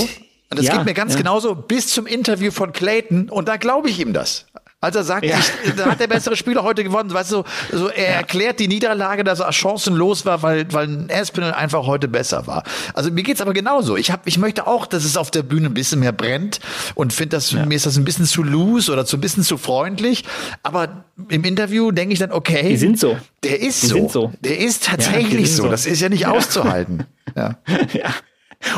[0.50, 1.20] Und das Ja, geht mir ganz ja.
[1.20, 4.48] genauso bis zum Interview von Clayton und da glaube ich ihm das.
[4.80, 5.40] Als er sagt, Ja.
[5.66, 7.12] ich, da hat der bessere Spieler heute gewonnen.
[7.12, 11.54] Weißt du, so, er erklärt die Niederlage, dass er chancenlos war, weil, weil ein Aspinall
[11.54, 12.64] einfach heute besser war.
[12.94, 13.98] Also mir geht's aber genauso.
[13.98, 16.60] Ich, hab, ich möchte auch, dass es auf der Bühne ein bisschen mehr brennt
[16.94, 19.58] und finde, das mir ist das ein bisschen zu loose oder zu ein bisschen zu
[19.58, 20.24] freundlich.
[20.62, 22.70] Aber im Interview denke ich dann, okay.
[22.70, 23.18] Die sind so.
[23.44, 23.96] Der ist so.
[23.96, 24.32] sind so.
[24.42, 25.64] Der ist Ja, tatsächlich so.
[25.64, 25.70] so.
[25.70, 27.06] Das ist ja nicht auszuhalten.
[27.36, 27.56] Ja.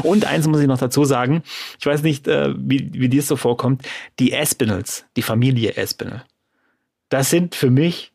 [0.03, 1.43] Und eins muss ich noch dazu sagen,
[1.79, 3.87] ich weiß nicht, äh, wie, wie dir es so vorkommt,
[4.19, 6.25] die Aspinalls, die Familie Aspinall,
[7.09, 8.11] das sind für mich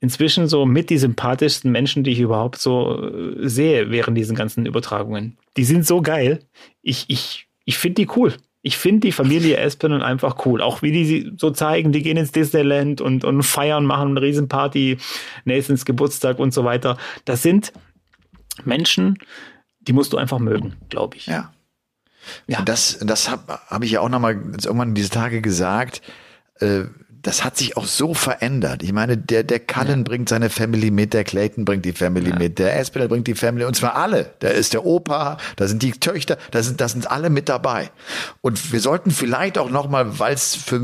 [0.00, 4.66] inzwischen so mit die sympathischsten Menschen, die ich überhaupt so äh, sehe während diesen ganzen
[4.66, 5.36] Übertragungen.
[5.56, 6.40] Die sind so geil.
[6.82, 8.34] Ich, ich, ich finde die cool.
[8.62, 10.60] Ich finde die Familie Aspinall einfach cool.
[10.60, 14.22] Auch wie die sie so zeigen, die gehen ins Disneyland und, und feiern, machen eine
[14.22, 14.98] Riesenparty,
[15.44, 16.98] Nathans Geburtstag und so weiter.
[17.24, 17.72] Das sind
[18.64, 19.18] Menschen,
[19.80, 21.26] die musst du einfach mögen, glaube ich.
[21.26, 21.52] Ja.
[22.46, 22.62] Ja.
[22.62, 26.02] Das, das habe hab ich ja auch nochmal irgendwann diese Tage gesagt.
[26.60, 26.84] Äh,
[27.22, 28.82] das hat sich auch so verändert.
[28.82, 32.58] Ich meine, der, der Cullen bringt seine Family mit, der Clayton bringt die Family mit,
[32.58, 34.30] der Aspinall bringt die Family und zwar alle.
[34.38, 37.90] Da ist der Opa, da sind die Töchter, da sind, da sind alle mit dabei.
[38.40, 40.80] Und wir sollten vielleicht auch nochmal, weil es für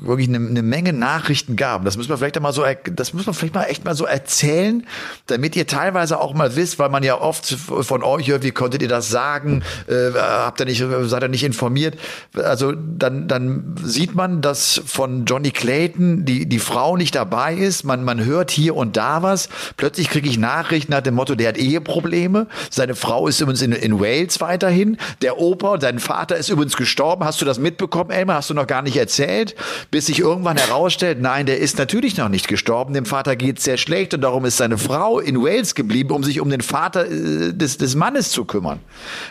[0.00, 2.64] wirklich eine, eine Menge Nachrichten gab, das müssen wir vielleicht einmal so,
[2.94, 4.86] das müssen wir vielleicht mal echt mal so erzählen,
[5.26, 8.82] damit ihr teilweise auch mal wisst, weil man ja oft von euch hört, wie konntet
[8.82, 11.98] ihr das sagen, äh, habt ihr nicht, seid ihr nicht informiert.
[12.34, 17.84] Also dann, dann sieht man, dass von Johnny Clayton die, die Frau nicht dabei ist.
[17.84, 19.48] Man, man hört hier und da was.
[19.76, 22.46] Plötzlich kriege ich Nachrichten nach dem Motto, der hat Eheprobleme.
[22.70, 24.96] Seine Frau ist übrigens in, in Wales weiterhin.
[25.22, 27.24] Der Opa, dein Vater ist übrigens gestorben.
[27.24, 28.36] Hast du das mitbekommen, Elmar?
[28.36, 29.54] Hast du noch gar nicht erzählt?
[29.90, 32.92] Bis sich irgendwann herausstellt, nein, der ist natürlich noch nicht gestorben.
[32.94, 36.40] Dem Vater geht's sehr schlecht und darum ist seine Frau in Wales geblieben, um sich
[36.40, 38.80] um den Vater äh, des, des Mannes zu kümmern.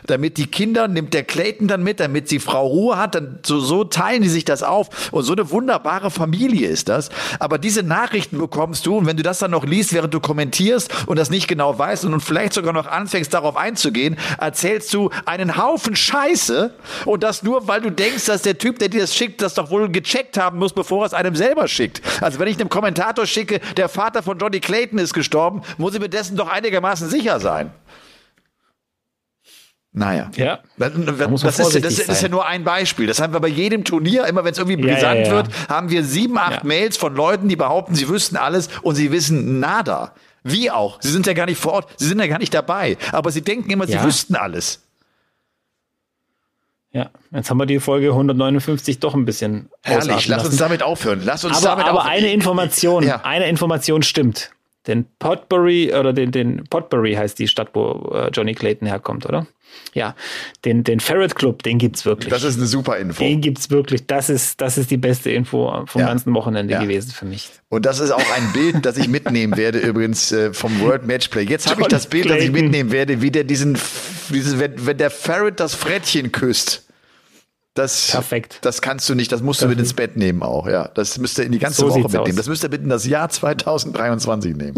[0.05, 3.15] Damit die Kinder nimmt der Clayton dann mit, damit die Frau Ruhe hat.
[3.15, 5.11] Dann so, so teilen die sich das auf.
[5.11, 7.09] Und so eine wunderbare Familie ist das.
[7.39, 11.07] Aber diese Nachrichten bekommst du und wenn du das dann noch liest, während du kommentierst
[11.07, 15.57] und das nicht genau weißt und vielleicht sogar noch anfängst, darauf einzugehen, erzählst du einen
[15.57, 16.73] Haufen Scheiße
[17.05, 19.69] und das nur, weil du denkst, dass der Typ, der dir das schickt, das doch
[19.69, 22.01] wohl gecheckt haben muss, bevor er es einem selber schickt.
[22.21, 25.99] Also wenn ich einem Kommentator schicke, der Vater von Johnny Clayton ist gestorben, muss ich
[25.99, 27.71] mir dessen doch einigermaßen sicher sein.
[29.99, 30.31] Naja.
[30.37, 30.59] Ja.
[30.77, 33.05] Das, das, das, ist, das, ist, ja nur ein Beispiel.
[33.05, 35.31] Das haben wir bei jedem Turnier, immer wenn es irgendwie Ja, brisant ja, ja.
[35.33, 36.63] wird, haben wir sieben, acht.
[36.63, 40.13] Mails von Leuten, die behaupten, sie wüssten alles und sie wissen nada.
[40.43, 40.99] Wie auch?
[41.01, 42.97] Sie sind ja gar nicht vor Ort, sie sind ja gar nicht dabei.
[43.11, 44.83] Aber sie denken immer, sie wüssten alles.
[46.93, 51.21] Ja, jetzt haben wir die Folge 159 doch ein bisschen Herrlich, lass uns damit aufhören.
[51.25, 52.13] Lass uns aber, damit aber aufhören.
[52.13, 53.21] eine Information, Ja.
[53.23, 54.51] eine Information stimmt.
[54.87, 59.45] Den Potbury oder den, den Potbury heißt die Stadt, wo äh, Johnny Clayton herkommt, oder?
[59.93, 60.15] Ja,
[60.65, 62.29] den, den Ferret Club, den gibt's wirklich.
[62.29, 63.21] Das ist eine super Info.
[63.23, 64.07] den gibt's wirklich.
[64.07, 66.07] Das ist, das ist die beste Info vom Ja.
[66.07, 66.81] ganzen Wochenende Ja.
[66.81, 67.49] gewesen für mich.
[67.67, 71.43] Und das ist auch ein Bild, das ich mitnehmen werde, übrigens äh, vom World Matchplay.
[71.43, 72.53] Jetzt habe ich das Bild, das ich Clayton.
[72.63, 73.77] mitnehmen werde, wie der diesen,
[74.29, 76.88] dieses, wenn, wenn der Ferret das Frettchen küsst.
[77.79, 78.59] Das, Perfekt.
[78.63, 80.89] das kannst du nicht, das musst du mit ins Bett nehmen auch, ja.
[80.89, 82.27] Das müsst ihr in die ganze So Woche mitnehmen.
[82.27, 82.35] aus.
[82.35, 84.75] Das müsst ihr bitte in das Jahr 2023 nehmen.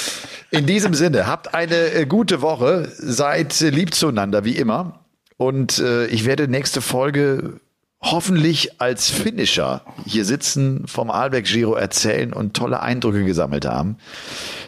[0.50, 5.00] in diesem Sinne, habt eine äh, gute Woche, seid äh, lieb zueinander, wie immer.
[5.38, 7.60] Und äh, ich werde nächste Folge
[8.04, 13.96] hoffentlich als Finisher hier sitzen, vom Albeck Giro erzählen und tolle Eindrücke gesammelt haben.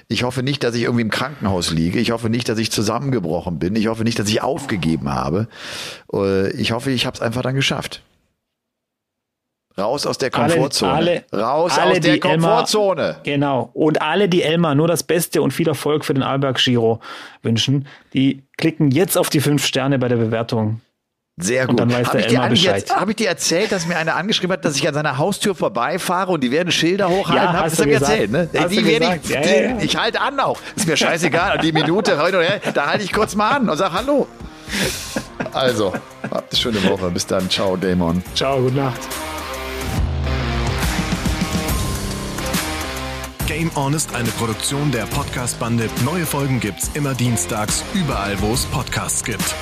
[0.08, 1.98] Ich hoffe nicht, dass ich irgendwie im Krankenhaus liege.
[1.98, 3.74] Ich hoffe nicht, dass ich zusammengebrochen bin.
[3.76, 5.48] Ich hoffe nicht, dass ich aufgegeben habe.
[6.12, 8.02] Äh, Ich hoffe, ich habe es einfach dann geschafft.
[9.78, 10.92] Raus aus der Alle- Komfortzone.
[10.92, 13.16] alle- Raus alle, aus der die Elmar- Komfortzone.
[13.24, 13.68] Genau.
[13.74, 17.00] Und alle, die Elmar nur das Beste und viel Erfolg für den Alberg Giro
[17.42, 20.80] wünschen, die klicken jetzt auf die fünf Sterne bei der Bewertung.
[21.38, 21.80] Sehr Und gut.
[21.80, 22.76] dann weiß Habe der ich, dir Elmar Bescheid.
[22.78, 25.54] jetzt- hab ich dir erzählt, dass mir einer angeschrieben hat, dass ich an seiner Haustür
[25.54, 27.44] vorbeifahre und die werden Schilder hochhalten?
[27.44, 28.10] Ja, Hab- hast das du hab ich gesagt.
[28.12, 28.48] erzählt, ne?
[28.58, 29.24] Hast die du werde gesagt.
[29.26, 29.76] ich, Ja, die, ja, ja.
[29.82, 30.58] ich halte an auch.
[30.76, 31.58] Ist mir scheißegal.
[31.58, 34.26] Die Minute heute oder her, da halte ich kurz mal an und sag Hallo.
[35.52, 35.92] Also,
[36.30, 37.10] habt eine schöne Woche.
[37.10, 37.50] Bis dann.
[37.50, 38.22] Ciao, Damon.
[38.34, 39.00] Ciao, gute Nacht.
[43.46, 45.90] Game On ist eine Produktion der Podcast-Bande.
[46.02, 49.54] Neue Folgen gibt's immer dienstags, überall, wo es Podcasts gibt.